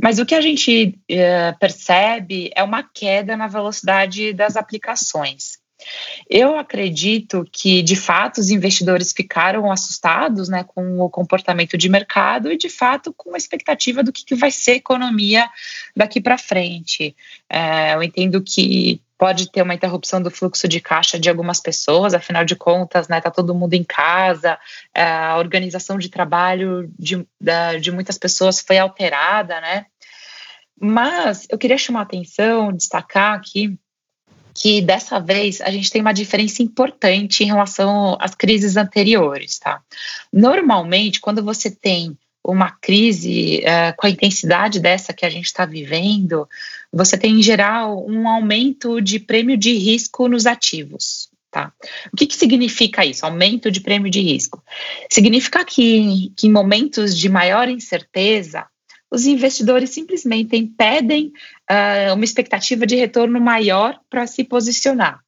Mas 0.02 0.18
o 0.18 0.26
que 0.26 0.34
a 0.34 0.40
gente 0.40 0.98
é, 1.08 1.52
percebe 1.52 2.50
é 2.56 2.62
uma 2.62 2.82
queda 2.82 3.36
na 3.36 3.46
velocidade 3.46 4.32
das 4.32 4.56
aplicações. 4.56 5.58
Eu 6.28 6.58
acredito 6.58 7.46
que, 7.50 7.82
de 7.82 7.96
fato, 7.96 8.38
os 8.38 8.50
investidores 8.50 9.12
ficaram 9.12 9.70
assustados 9.70 10.48
né, 10.48 10.64
com 10.64 11.00
o 11.00 11.10
comportamento 11.10 11.78
de 11.78 11.88
mercado 11.88 12.50
e, 12.50 12.56
de 12.56 12.68
fato, 12.68 13.12
com 13.12 13.34
a 13.34 13.38
expectativa 13.38 14.02
do 14.02 14.12
que, 14.12 14.24
que 14.24 14.34
vai 14.34 14.50
ser 14.50 14.72
a 14.72 14.76
economia 14.76 15.48
daqui 15.94 16.20
para 16.20 16.38
frente. 16.38 17.14
É, 17.48 17.94
eu 17.94 18.02
entendo 18.02 18.42
que 18.42 19.00
pode 19.18 19.50
ter 19.50 19.62
uma 19.62 19.74
interrupção 19.74 20.22
do 20.22 20.30
fluxo 20.30 20.68
de 20.68 20.80
caixa 20.80 21.18
de 21.18 21.30
algumas 21.30 21.60
pessoas, 21.60 22.12
afinal 22.12 22.44
de 22.44 22.54
contas, 22.54 23.08
né, 23.08 23.20
tá 23.20 23.30
todo 23.30 23.54
mundo 23.54 23.74
em 23.74 23.84
casa, 23.84 24.58
é, 24.94 25.02
a 25.02 25.38
organização 25.38 25.98
de 25.98 26.08
trabalho 26.08 26.90
de, 26.98 27.26
de 27.80 27.90
muitas 27.90 28.18
pessoas 28.18 28.60
foi 28.60 28.78
alterada, 28.78 29.60
né? 29.60 29.86
Mas 30.78 31.46
eu 31.48 31.56
queria 31.56 31.78
chamar 31.78 32.00
a 32.00 32.02
atenção, 32.02 32.70
destacar 32.70 33.34
aqui 33.34 33.78
que 34.56 34.80
dessa 34.80 35.20
vez 35.20 35.60
a 35.60 35.70
gente 35.70 35.90
tem 35.90 36.00
uma 36.00 36.14
diferença 36.14 36.62
importante 36.62 37.44
em 37.44 37.46
relação 37.46 38.16
às 38.18 38.34
crises 38.34 38.76
anteriores, 38.76 39.58
tá? 39.58 39.82
Normalmente, 40.32 41.20
quando 41.20 41.44
você 41.44 41.70
tem 41.70 42.16
uma 42.42 42.70
crise 42.70 43.62
uh, 43.64 43.94
com 43.96 44.06
a 44.06 44.10
intensidade 44.10 44.80
dessa 44.80 45.12
que 45.12 45.26
a 45.26 45.30
gente 45.30 45.44
está 45.44 45.66
vivendo, 45.66 46.48
você 46.90 47.18
tem 47.18 47.38
em 47.38 47.42
geral 47.42 48.06
um 48.08 48.26
aumento 48.26 49.00
de 49.00 49.18
prêmio 49.18 49.58
de 49.58 49.76
risco 49.76 50.26
nos 50.26 50.46
ativos. 50.46 51.28
Tá? 51.50 51.72
O 52.12 52.16
que, 52.16 52.26
que 52.26 52.36
significa 52.36 53.04
isso? 53.04 53.24
Aumento 53.26 53.70
de 53.70 53.80
prêmio 53.80 54.10
de 54.10 54.20
risco. 54.20 54.62
Significa 55.10 55.64
que, 55.64 56.32
que 56.36 56.46
em 56.46 56.52
momentos 56.52 57.16
de 57.16 57.28
maior 57.28 57.68
incerteza, 57.68 58.66
os 59.10 59.26
investidores 59.26 59.90
simplesmente 59.90 60.60
pedem 60.76 61.32
uh, 61.70 62.14
uma 62.14 62.24
expectativa 62.24 62.86
de 62.86 62.96
retorno 62.96 63.40
maior 63.40 63.98
para 64.10 64.26
se 64.26 64.44
posicionar. 64.44 65.20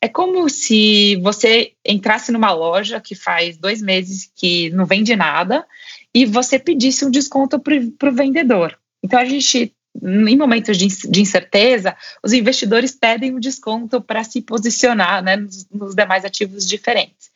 É 0.00 0.08
como 0.08 0.48
se 0.48 1.16
você 1.16 1.72
entrasse 1.84 2.30
numa 2.30 2.52
loja 2.52 3.00
que 3.00 3.14
faz 3.14 3.56
dois 3.56 3.80
meses 3.80 4.30
que 4.34 4.70
não 4.70 4.84
vende 4.84 5.16
nada 5.16 5.66
e 6.14 6.24
você 6.24 6.58
pedisse 6.58 7.04
um 7.04 7.10
desconto 7.10 7.58
para 7.58 8.10
o 8.10 8.14
vendedor. 8.14 8.78
Então 9.02 9.18
a 9.18 9.24
gente 9.24 9.74
em 10.02 10.36
momentos 10.36 10.76
de, 10.76 11.20
incerteza, 11.20 11.96
os 12.22 12.32
investidores 12.32 12.92
pedem 12.92 13.34
um 13.34 13.40
desconto 13.40 14.00
para 14.00 14.24
se 14.24 14.42
posicionar 14.42 15.22
né, 15.22 15.36
nos, 15.36 15.68
nos, 15.70 15.94
demais 15.94 16.24
ativos 16.24 16.66
diferentes. 16.66 17.30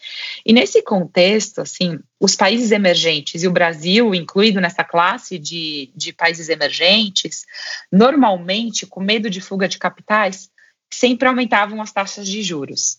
E 0.44 0.52
nesse 0.52 0.82
contexto, 0.82 1.60
assim, 1.60 1.98
os 2.18 2.36
países 2.36 2.70
emergentes 2.70 3.42
e 3.42 3.48
o 3.48 3.52
Brasil, 3.52 4.14
incluído 4.14 4.60
nessa 4.60 4.84
classe 4.84 5.38
de, 5.38 5.90
de 5.94 6.12
países 6.12 6.48
emergentes, 6.48 7.44
normalmente, 7.90 8.86
com 8.86 9.00
medo 9.00 9.30
de 9.30 9.40
fuga 9.40 9.68
de 9.68 9.78
capitais, 9.78 10.50
sempre 10.92 11.28
aumentavam 11.28 11.80
as 11.80 11.92
taxas 11.92 12.26
de 12.26 12.42
juros. 12.42 12.98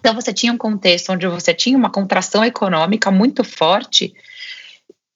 Então, 0.00 0.14
você 0.14 0.32
tinha 0.32 0.52
um 0.52 0.58
contexto 0.58 1.12
onde 1.12 1.26
você 1.26 1.52
tinha 1.52 1.76
uma 1.76 1.90
contração 1.90 2.42
econômica 2.44 3.10
muito 3.10 3.44
forte 3.44 4.14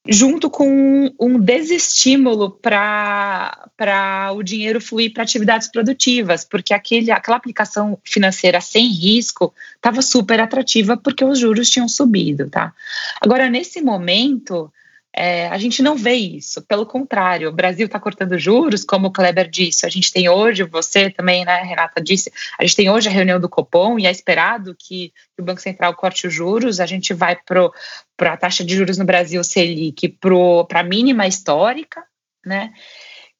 junto 0.06 0.50
com 0.50 1.10
um 1.18 1.38
desestímulo 1.38 2.50
para 2.50 4.32
o 4.34 4.42
dinheiro 4.42 4.80
fluir 4.80 5.12
para 5.12 5.22
atividades 5.22 5.68
produtivas, 5.68 6.44
porque 6.44 6.74
aquele, 6.74 7.10
aquela 7.10 7.38
aplicação 7.38 7.98
financeira 8.04 8.60
sem 8.60 8.88
risco 8.88 9.54
estava 9.76 10.02
super 10.02 10.40
atrativa 10.40 10.96
porque 10.96 11.24
os 11.24 11.38
juros 11.38 11.70
tinham 11.70 11.88
subido, 11.88 12.50
tá? 12.50 12.74
Agora, 13.20 13.48
nesse 13.48 13.80
momento, 13.80 14.70
é, 15.16 15.46
a 15.46 15.56
gente 15.58 15.80
não 15.80 15.96
vê 15.96 16.14
isso, 16.14 16.60
pelo 16.62 16.84
contrário, 16.84 17.48
o 17.48 17.52
Brasil 17.52 17.86
está 17.86 18.00
cortando 18.00 18.36
juros, 18.36 18.84
como 18.84 19.06
o 19.06 19.12
Kleber 19.12 19.48
disse, 19.48 19.86
a 19.86 19.88
gente 19.88 20.12
tem 20.12 20.28
hoje, 20.28 20.64
você 20.64 21.08
também, 21.08 21.44
né, 21.44 21.62
Renata 21.62 22.02
disse, 22.02 22.32
a 22.58 22.64
gente 22.64 22.74
tem 22.74 22.90
hoje 22.90 23.08
a 23.08 23.12
reunião 23.12 23.38
do 23.38 23.48
Copom 23.48 23.96
e 23.96 24.06
é 24.06 24.10
esperado 24.10 24.74
que, 24.76 25.12
que 25.36 25.42
o 25.42 25.44
Banco 25.44 25.60
Central 25.60 25.94
corte 25.94 26.26
os 26.26 26.34
juros, 26.34 26.80
a 26.80 26.86
gente 26.86 27.14
vai 27.14 27.36
para 27.46 28.32
a 28.32 28.36
taxa 28.36 28.64
de 28.64 28.74
juros 28.74 28.98
no 28.98 29.04
Brasil 29.04 29.42
Selic 29.44 30.18
para 30.68 30.80
a 30.80 30.84
mínima 30.84 31.28
histórica, 31.28 32.02
né? 32.44 32.72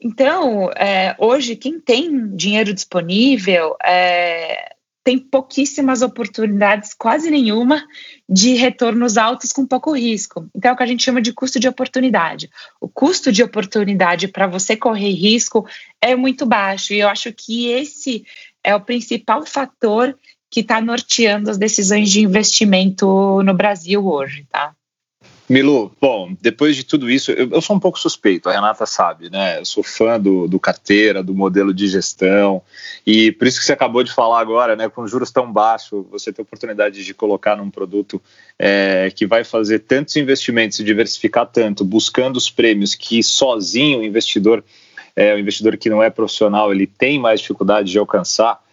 Então, 0.00 0.70
é, 0.76 1.16
hoje, 1.18 1.56
quem 1.56 1.80
tem 1.80 2.36
dinheiro 2.36 2.74
disponível 2.74 3.76
é, 3.82 4.73
tem 5.04 5.18
pouquíssimas 5.18 6.00
oportunidades, 6.00 6.94
quase 6.94 7.30
nenhuma, 7.30 7.86
de 8.26 8.54
retornos 8.54 9.18
altos 9.18 9.52
com 9.52 9.66
pouco 9.66 9.92
risco. 9.92 10.48
Então, 10.56 10.70
é 10.70 10.74
o 10.74 10.76
que 10.76 10.82
a 10.82 10.86
gente 10.86 11.04
chama 11.04 11.20
de 11.20 11.32
custo 11.32 11.60
de 11.60 11.68
oportunidade. 11.68 12.48
O 12.80 12.88
custo 12.88 13.30
de 13.30 13.42
oportunidade 13.42 14.28
para 14.28 14.46
você 14.46 14.74
correr 14.74 15.10
risco 15.10 15.66
é 16.00 16.16
muito 16.16 16.46
baixo, 16.46 16.94
e 16.94 17.00
eu 17.00 17.08
acho 17.08 17.30
que 17.34 17.68
esse 17.68 18.24
é 18.64 18.74
o 18.74 18.80
principal 18.80 19.44
fator 19.44 20.18
que 20.50 20.60
está 20.60 20.80
norteando 20.80 21.50
as 21.50 21.58
decisões 21.58 22.10
de 22.10 22.22
investimento 22.22 23.42
no 23.42 23.52
Brasil 23.52 24.06
hoje, 24.06 24.46
tá? 24.50 24.74
Milu, 25.46 25.92
bom, 26.00 26.34
depois 26.40 26.74
de 26.74 26.84
tudo 26.84 27.10
isso, 27.10 27.30
eu, 27.30 27.50
eu, 27.50 27.60
sou 27.60 27.76
um 27.76 27.80
pouco 27.80 27.98
suspeito, 27.98 28.48
a 28.48 28.52
Renata 28.52 28.86
sabe, 28.86 29.28
né? 29.28 29.58
Eu 29.58 29.64
sou 29.66 29.82
fã 29.82 30.18
do, 30.18 30.48
do, 30.48 30.58
carteira, 30.58 31.22
do 31.22 31.34
modelo 31.34 31.74
de 31.74 31.86
gestão, 31.86 32.62
e 33.06 33.30
por 33.32 33.46
isso 33.46 33.60
que 33.60 33.66
você 33.66 33.74
acabou 33.74 34.02
de 34.02 34.10
falar 34.10 34.40
agora, 34.40 34.74
né? 34.74 34.88
Com 34.88 35.06
juros 35.06 35.30
tão 35.30 35.52
baixos, 35.52 36.06
você 36.10 36.32
tem 36.32 36.42
oportunidade 36.42 37.04
de 37.04 37.12
colocar 37.12 37.56
num 37.56 37.70
produto 37.70 38.22
é, 38.58 39.12
que 39.14 39.26
vai 39.26 39.44
fazer 39.44 39.80
tantos 39.80 40.16
investimentos 40.16 40.80
e 40.80 40.84
diversificar 40.84 41.46
tanto, 41.46 41.84
buscando 41.84 42.36
os 42.38 42.48
prêmios 42.48 42.94
que 42.94 43.22
sozinho 43.22 43.98
o 43.98 44.04
investidor, 44.04 44.64
é, 45.14 45.34
o 45.34 45.38
investidor 45.38 45.76
que 45.76 45.90
não 45.90 46.02
é 46.02 46.08
profissional, 46.08 46.72
ele 46.72 46.86
tem 46.86 47.18
mais 47.18 47.40
dificuldade 47.40 47.90
de 47.90 47.98
alcançar. 47.98 48.63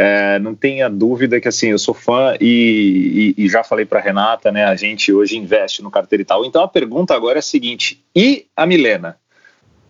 É, 0.00 0.38
não 0.38 0.54
tenha 0.54 0.88
dúvida 0.88 1.40
que 1.40 1.48
assim 1.48 1.70
eu 1.70 1.78
sou 1.78 1.92
fã 1.92 2.36
e, 2.40 3.34
e, 3.36 3.44
e 3.44 3.48
já 3.48 3.64
falei 3.64 3.84
para 3.84 3.98
Renata, 3.98 4.52
né? 4.52 4.64
A 4.64 4.76
gente 4.76 5.12
hoje 5.12 5.36
investe 5.36 5.82
no 5.82 5.90
carteira 5.90 6.22
e 6.22 6.24
tal. 6.24 6.44
Então 6.44 6.62
a 6.62 6.68
pergunta 6.68 7.16
agora 7.16 7.38
é 7.38 7.40
a 7.40 7.42
seguinte: 7.42 8.00
e 8.14 8.46
a 8.56 8.64
Milena, 8.64 9.16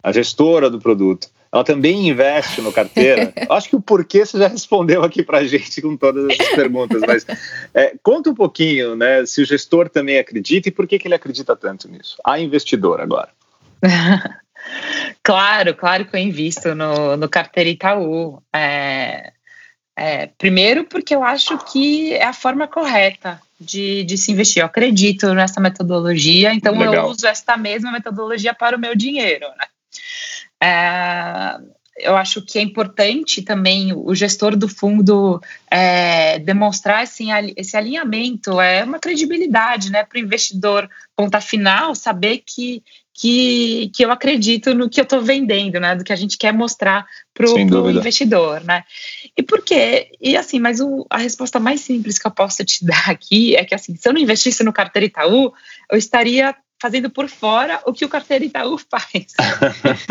a 0.02 0.10
gestora 0.10 0.70
do 0.70 0.78
produto? 0.78 1.28
Ela 1.52 1.62
também 1.62 2.08
investe 2.08 2.62
no 2.62 2.72
carteira? 2.72 3.34
Acho 3.50 3.68
que 3.68 3.76
o 3.76 3.82
porquê 3.82 4.24
você 4.24 4.38
já 4.38 4.48
respondeu 4.48 5.02
aqui 5.02 5.22
para 5.22 5.38
a 5.38 5.44
gente 5.44 5.82
com 5.82 5.94
todas 5.94 6.30
essas 6.30 6.54
perguntas, 6.54 7.02
mas 7.06 7.26
é, 7.74 7.92
conta 8.02 8.30
um 8.30 8.34
pouquinho, 8.34 8.96
né? 8.96 9.26
Se 9.26 9.42
o 9.42 9.44
gestor 9.44 9.90
também 9.90 10.18
acredita 10.18 10.70
e 10.70 10.72
por 10.72 10.86
que, 10.86 10.98
que 10.98 11.06
ele 11.06 11.14
acredita 11.16 11.54
tanto 11.54 11.86
nisso? 11.86 12.16
A 12.24 12.40
investidora 12.40 13.02
agora. 13.02 13.28
Claro, 15.22 15.74
claro 15.74 16.04
que 16.04 16.16
eu 16.16 16.20
invisto 16.20 16.74
no, 16.74 17.16
no 17.16 17.28
Carteira 17.28 17.70
Itaú. 17.70 18.42
É, 18.54 19.32
é, 19.98 20.26
primeiro, 20.38 20.84
porque 20.84 21.12
eu 21.12 21.24
acho 21.24 21.58
que 21.58 22.14
é 22.14 22.24
a 22.24 22.32
forma 22.32 22.68
correta 22.68 23.42
de, 23.60 24.04
de 24.04 24.16
se 24.16 24.30
investir. 24.30 24.62
Eu 24.62 24.66
acredito 24.66 25.34
nessa 25.34 25.60
metodologia, 25.60 26.54
então 26.54 26.78
Legal. 26.78 26.94
eu 26.94 27.04
uso 27.06 27.26
esta 27.26 27.56
mesma 27.56 27.90
metodologia 27.90 28.54
para 28.54 28.76
o 28.76 28.80
meu 28.80 28.94
dinheiro. 28.94 29.46
Né? 29.58 29.66
É, 30.62 31.58
eu 31.98 32.16
acho 32.16 32.40
que 32.42 32.60
é 32.60 32.62
importante 32.62 33.42
também 33.42 33.92
o 33.92 34.14
gestor 34.14 34.56
do 34.56 34.68
fundo 34.68 35.42
é, 35.68 36.38
demonstrar 36.38 37.02
esse, 37.02 37.26
esse 37.56 37.76
alinhamento, 37.76 38.60
é 38.60 38.84
uma 38.84 39.00
credibilidade 39.00 39.90
né, 39.90 40.04
para 40.04 40.16
o 40.16 40.22
investidor, 40.22 40.88
ponta 41.16 41.40
final, 41.40 41.96
saber 41.96 42.44
que, 42.46 42.84
que, 43.20 43.90
que 43.92 44.04
eu 44.04 44.12
acredito 44.12 44.72
no 44.74 44.88
que 44.88 45.00
eu 45.00 45.02
estou 45.02 45.20
vendendo, 45.20 45.80
né, 45.80 45.96
do 45.96 46.04
que 46.04 46.12
a 46.12 46.16
gente 46.16 46.38
quer 46.38 46.52
mostrar 46.52 47.04
para 47.34 47.50
o 47.50 47.90
investidor. 47.90 48.62
Né? 48.62 48.84
E 49.36 49.42
por 49.42 49.60
quê? 49.62 50.12
E 50.20 50.36
assim, 50.36 50.60
mas 50.60 50.80
o, 50.80 51.04
a 51.10 51.18
resposta 51.18 51.58
mais 51.58 51.80
simples 51.80 52.16
que 52.16 52.26
eu 52.26 52.30
posso 52.30 52.64
te 52.64 52.84
dar 52.86 53.10
aqui 53.10 53.56
é 53.56 53.64
que 53.64 53.74
assim, 53.74 53.96
se 53.96 54.08
eu 54.08 54.12
não 54.12 54.20
investisse 54.20 54.62
no 54.62 54.72
carteira 54.72 55.06
Itaú, 55.06 55.52
eu 55.90 55.98
estaria 55.98 56.54
fazendo 56.80 57.10
por 57.10 57.28
fora 57.28 57.82
o 57.84 57.92
que 57.92 58.04
o 58.04 58.08
carteiro 58.08 58.44
Itaú 58.44 58.78
faz. 58.88 59.34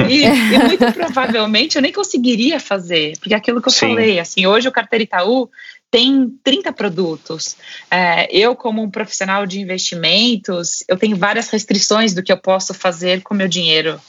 e, 0.09 0.25
e, 0.53 0.59
muito 0.59 0.91
provavelmente 0.91 1.77
eu 1.77 1.81
nem 1.81 1.93
conseguiria 1.93 2.59
fazer, 2.59 3.17
porque 3.19 3.33
é 3.33 3.37
aquilo 3.37 3.61
que 3.61 3.69
eu 3.69 3.73
Sim. 3.73 3.87
falei, 3.87 4.19
assim, 4.19 4.45
hoje 4.45 4.67
o 4.67 4.71
carteiro 4.71 5.03
Itaú 5.03 5.49
tem 5.89 6.29
30 6.43 6.73
produtos. 6.73 7.55
É, 7.89 8.27
eu, 8.35 8.55
como 8.55 8.81
um 8.81 8.89
profissional 8.89 9.45
de 9.45 9.59
investimentos, 9.59 10.83
eu 10.87 10.97
tenho 10.97 11.15
várias 11.15 11.49
restrições 11.49 12.13
do 12.13 12.21
que 12.21 12.31
eu 12.31 12.37
posso 12.37 12.73
fazer 12.73 13.21
com 13.21 13.33
meu 13.33 13.47
dinheiro. 13.47 13.99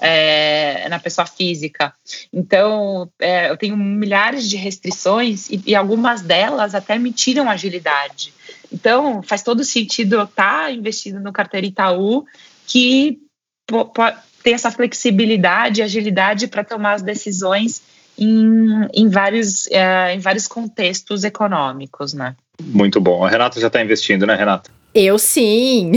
É, 0.00 0.86
na 0.90 0.98
pessoa 0.98 1.24
física. 1.24 1.94
Então, 2.30 3.08
é, 3.18 3.48
eu 3.48 3.56
tenho 3.56 3.74
milhares 3.74 4.50
de 4.50 4.56
restrições 4.56 5.48
e, 5.48 5.62
e 5.68 5.74
algumas 5.74 6.20
delas 6.20 6.74
até 6.74 6.98
me 6.98 7.10
tiram 7.10 7.48
agilidade. 7.48 8.34
Então, 8.70 9.22
faz 9.22 9.42
todo 9.42 9.64
sentido 9.64 10.16
eu 10.16 10.24
estar 10.24 10.64
tá 10.64 10.70
investindo 10.70 11.20
no 11.20 11.32
carteira 11.32 11.66
Itaú, 11.66 12.26
que 12.66 13.20
tem 14.42 14.52
essa 14.52 14.70
flexibilidade 14.70 15.80
e 15.80 15.84
agilidade 15.84 16.48
para 16.48 16.64
tomar 16.64 16.94
as 16.94 17.02
decisões 17.02 17.80
em, 18.18 18.88
em, 18.92 19.08
vários, 19.08 19.66
uh, 19.66 20.10
em 20.14 20.18
vários 20.18 20.46
contextos 20.46 21.24
econômicos, 21.24 22.14
né? 22.14 22.36
Muito 22.62 23.00
bom. 23.00 23.24
A 23.24 23.28
Renata 23.28 23.60
já 23.60 23.66
está 23.66 23.82
investindo, 23.82 24.26
né, 24.26 24.34
Renata? 24.34 24.70
Eu 24.94 25.18
sim. 25.18 25.90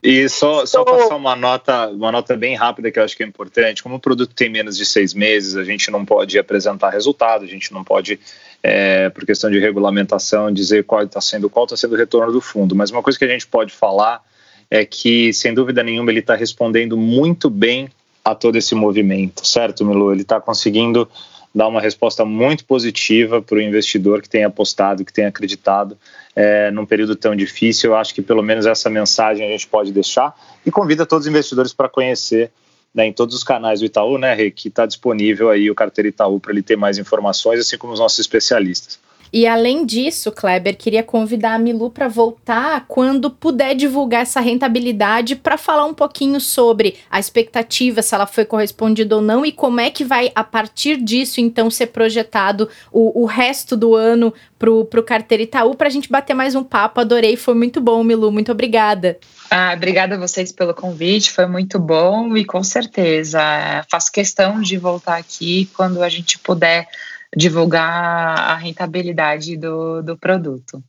e 0.00 0.28
só, 0.28 0.64
só 0.64 0.84
passar 0.84 1.16
uma 1.16 1.34
nota, 1.34 1.88
uma 1.88 2.12
nota 2.12 2.36
bem 2.36 2.54
rápida 2.54 2.92
que 2.92 2.98
eu 2.98 3.02
acho 3.02 3.16
que 3.16 3.24
é 3.24 3.26
importante. 3.26 3.82
Como 3.82 3.96
o 3.96 4.00
produto 4.00 4.32
tem 4.32 4.48
menos 4.48 4.76
de 4.76 4.86
seis 4.86 5.12
meses, 5.12 5.56
a 5.56 5.64
gente 5.64 5.90
não 5.90 6.04
pode 6.04 6.38
apresentar 6.38 6.90
resultado, 6.90 7.44
a 7.44 7.48
gente 7.48 7.72
não 7.72 7.82
pode, 7.82 8.20
é, 8.62 9.08
por 9.10 9.26
questão 9.26 9.50
de 9.50 9.58
regulamentação, 9.58 10.52
dizer 10.52 10.84
qual 10.84 11.02
está 11.02 11.20
sendo 11.20 11.50
qual 11.50 11.64
está 11.64 11.76
sendo 11.76 11.94
o 11.94 11.98
retorno 11.98 12.32
do 12.32 12.40
fundo. 12.40 12.76
Mas 12.76 12.92
uma 12.92 13.02
coisa 13.02 13.18
que 13.18 13.24
a 13.24 13.28
gente 13.28 13.48
pode 13.48 13.72
falar 13.72 14.22
é 14.70 14.84
que, 14.84 15.32
sem 15.32 15.52
dúvida 15.52 15.82
nenhuma, 15.82 16.12
ele 16.12 16.20
está 16.20 16.36
respondendo 16.36 16.96
muito 16.96 17.50
bem 17.50 17.88
a 18.30 18.34
todo 18.34 18.56
esse 18.56 18.74
movimento, 18.74 19.46
certo, 19.46 19.84
Milu? 19.84 20.12
Ele 20.12 20.22
está 20.22 20.40
conseguindo 20.40 21.08
dar 21.54 21.66
uma 21.66 21.80
resposta 21.80 22.24
muito 22.24 22.64
positiva 22.64 23.40
para 23.40 23.56
o 23.56 23.60
investidor 23.60 24.20
que 24.20 24.28
tem 24.28 24.44
apostado, 24.44 25.04
que 25.04 25.12
tem 25.12 25.24
acreditado 25.24 25.96
é, 26.36 26.70
num 26.70 26.84
período 26.84 27.16
tão 27.16 27.34
difícil. 27.34 27.90
Eu 27.90 27.96
acho 27.96 28.14
que 28.14 28.22
pelo 28.22 28.42
menos 28.42 28.66
essa 28.66 28.90
mensagem 28.90 29.46
a 29.46 29.50
gente 29.50 29.66
pode 29.66 29.92
deixar 29.92 30.34
e 30.64 30.70
convida 30.70 31.06
todos 31.06 31.26
os 31.26 31.30
investidores 31.30 31.72
para 31.72 31.88
conhecer 31.88 32.50
né, 32.94 33.06
em 33.06 33.12
todos 33.12 33.34
os 33.34 33.42
canais 33.42 33.80
do 33.80 33.86
Itaú, 33.86 34.18
né, 34.18 34.34
Rê, 34.34 34.50
que 34.50 34.68
está 34.68 34.86
disponível 34.86 35.50
aí 35.50 35.70
o 35.70 35.74
carteira 35.74 36.08
Itaú 36.08 36.38
para 36.38 36.52
ele 36.52 36.62
ter 36.62 36.76
mais 36.76 36.98
informações, 36.98 37.60
assim 37.60 37.78
como 37.78 37.92
os 37.92 38.00
nossos 38.00 38.18
especialistas. 38.18 38.98
E 39.32 39.46
além 39.46 39.84
disso, 39.84 40.32
Kleber, 40.32 40.76
queria 40.76 41.02
convidar 41.02 41.54
a 41.54 41.58
Milu 41.58 41.90
para 41.90 42.08
voltar 42.08 42.84
quando 42.88 43.30
puder 43.30 43.74
divulgar 43.74 44.22
essa 44.22 44.40
rentabilidade 44.40 45.36
para 45.36 45.58
falar 45.58 45.84
um 45.84 45.94
pouquinho 45.94 46.40
sobre 46.40 46.96
a 47.10 47.18
expectativa, 47.18 48.02
se 48.02 48.14
ela 48.14 48.26
foi 48.26 48.44
correspondida 48.44 49.16
ou 49.16 49.22
não, 49.22 49.44
e 49.44 49.52
como 49.52 49.80
é 49.80 49.90
que 49.90 50.04
vai, 50.04 50.30
a 50.34 50.42
partir 50.42 50.96
disso, 50.96 51.40
então, 51.40 51.70
ser 51.70 51.88
projetado 51.88 52.68
o, 52.90 53.22
o 53.22 53.26
resto 53.26 53.76
do 53.76 53.94
ano 53.94 54.32
pro, 54.58 54.84
pro 54.84 55.02
Carteira 55.02 55.42
Itaú, 55.42 55.74
para 55.74 55.88
a 55.88 55.90
gente 55.90 56.10
bater 56.10 56.34
mais 56.34 56.54
um 56.54 56.64
papo. 56.64 57.00
Adorei, 57.00 57.36
foi 57.36 57.54
muito 57.54 57.80
bom, 57.80 58.02
Milu. 58.02 58.32
Muito 58.32 58.50
obrigada. 58.52 59.18
Ah, 59.50 59.72
obrigada 59.74 60.14
a 60.14 60.18
vocês 60.18 60.52
pelo 60.52 60.74
convite, 60.74 61.30
foi 61.30 61.46
muito 61.46 61.78
bom 61.78 62.36
e 62.36 62.44
com 62.44 62.62
certeza 62.62 63.40
faço 63.90 64.12
questão 64.12 64.60
de 64.60 64.76
voltar 64.76 65.16
aqui 65.16 65.70
quando 65.74 66.02
a 66.02 66.08
gente 66.08 66.38
puder 66.38 66.86
divulgar 67.36 68.38
a 68.38 68.56
rentabilidade 68.56 69.56
do, 69.56 70.02
do 70.02 70.16
produto. 70.16 70.82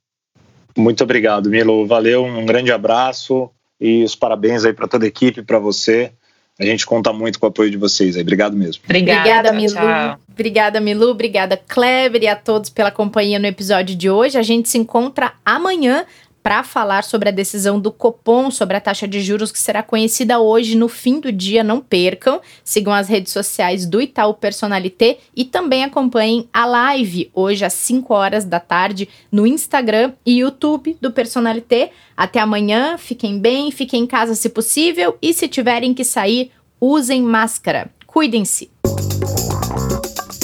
Muito 0.77 1.03
obrigado, 1.03 1.49
Milo. 1.49 1.85
Valeu, 1.85 2.23
um 2.23 2.45
grande 2.45 2.71
abraço 2.71 3.49
e 3.79 4.03
os 4.03 4.15
parabéns 4.15 4.65
aí 4.65 4.73
para 4.73 4.87
toda 4.87 5.05
a 5.05 5.07
equipe, 5.07 5.41
para 5.41 5.59
você. 5.59 6.11
A 6.59 6.65
gente 6.65 6.85
conta 6.85 7.13
muito 7.13 7.39
com 7.39 7.45
o 7.45 7.49
apoio 7.49 7.71
de 7.71 7.77
vocês 7.77 8.17
aí. 8.17 8.21
Obrigado 8.21 8.55
mesmo. 8.55 8.83
Obrigada, 8.83 9.19
Obrigada 9.19 9.53
Milu. 9.53 9.73
Tchau. 9.73 10.19
Obrigada, 10.29 10.79
Milu. 10.81 11.09
Obrigada, 11.09 11.55
Kleber, 11.55 12.23
e 12.23 12.27
a 12.27 12.35
todos 12.35 12.69
pela 12.69 12.91
companhia 12.91 13.39
no 13.39 13.45
episódio 13.45 13.95
de 13.95 14.09
hoje. 14.09 14.37
A 14.37 14.43
gente 14.43 14.67
se 14.67 14.77
encontra 14.77 15.33
amanhã 15.45 16.05
para 16.49 16.63
falar 16.63 17.03
sobre 17.03 17.29
a 17.29 17.31
decisão 17.31 17.79
do 17.79 17.91
Copom 17.91 18.49
sobre 18.49 18.75
a 18.75 18.81
taxa 18.81 19.07
de 19.07 19.21
juros 19.21 19.51
que 19.51 19.59
será 19.59 19.83
conhecida 19.83 20.39
hoje 20.39 20.75
no 20.75 20.87
fim 20.87 21.19
do 21.19 21.31
dia. 21.31 21.63
Não 21.63 21.79
percam. 21.79 22.41
Sigam 22.63 22.91
as 22.91 23.07
redes 23.07 23.31
sociais 23.31 23.85
do 23.85 24.01
Itaú 24.01 24.33
Personalité 24.33 25.19
e 25.35 25.45
também 25.45 25.83
acompanhem 25.83 26.49
a 26.51 26.65
live 26.65 27.29
hoje 27.35 27.63
às 27.63 27.73
5 27.73 28.11
horas 28.11 28.45
da 28.45 28.59
tarde 28.59 29.07
no 29.31 29.45
Instagram 29.45 30.13
e 30.25 30.39
YouTube 30.39 30.97
do 30.99 31.11
Personalité. 31.11 31.91
Até 32.17 32.39
amanhã. 32.39 32.97
Fiquem 32.97 33.37
bem, 33.37 33.69
fiquem 33.69 34.01
em 34.01 34.07
casa 34.07 34.33
se 34.33 34.49
possível 34.49 35.19
e 35.21 35.35
se 35.35 35.47
tiverem 35.47 35.93
que 35.93 36.03
sair, 36.03 36.49
usem 36.81 37.21
máscara. 37.21 37.91
Cuidem-se. 38.07 38.71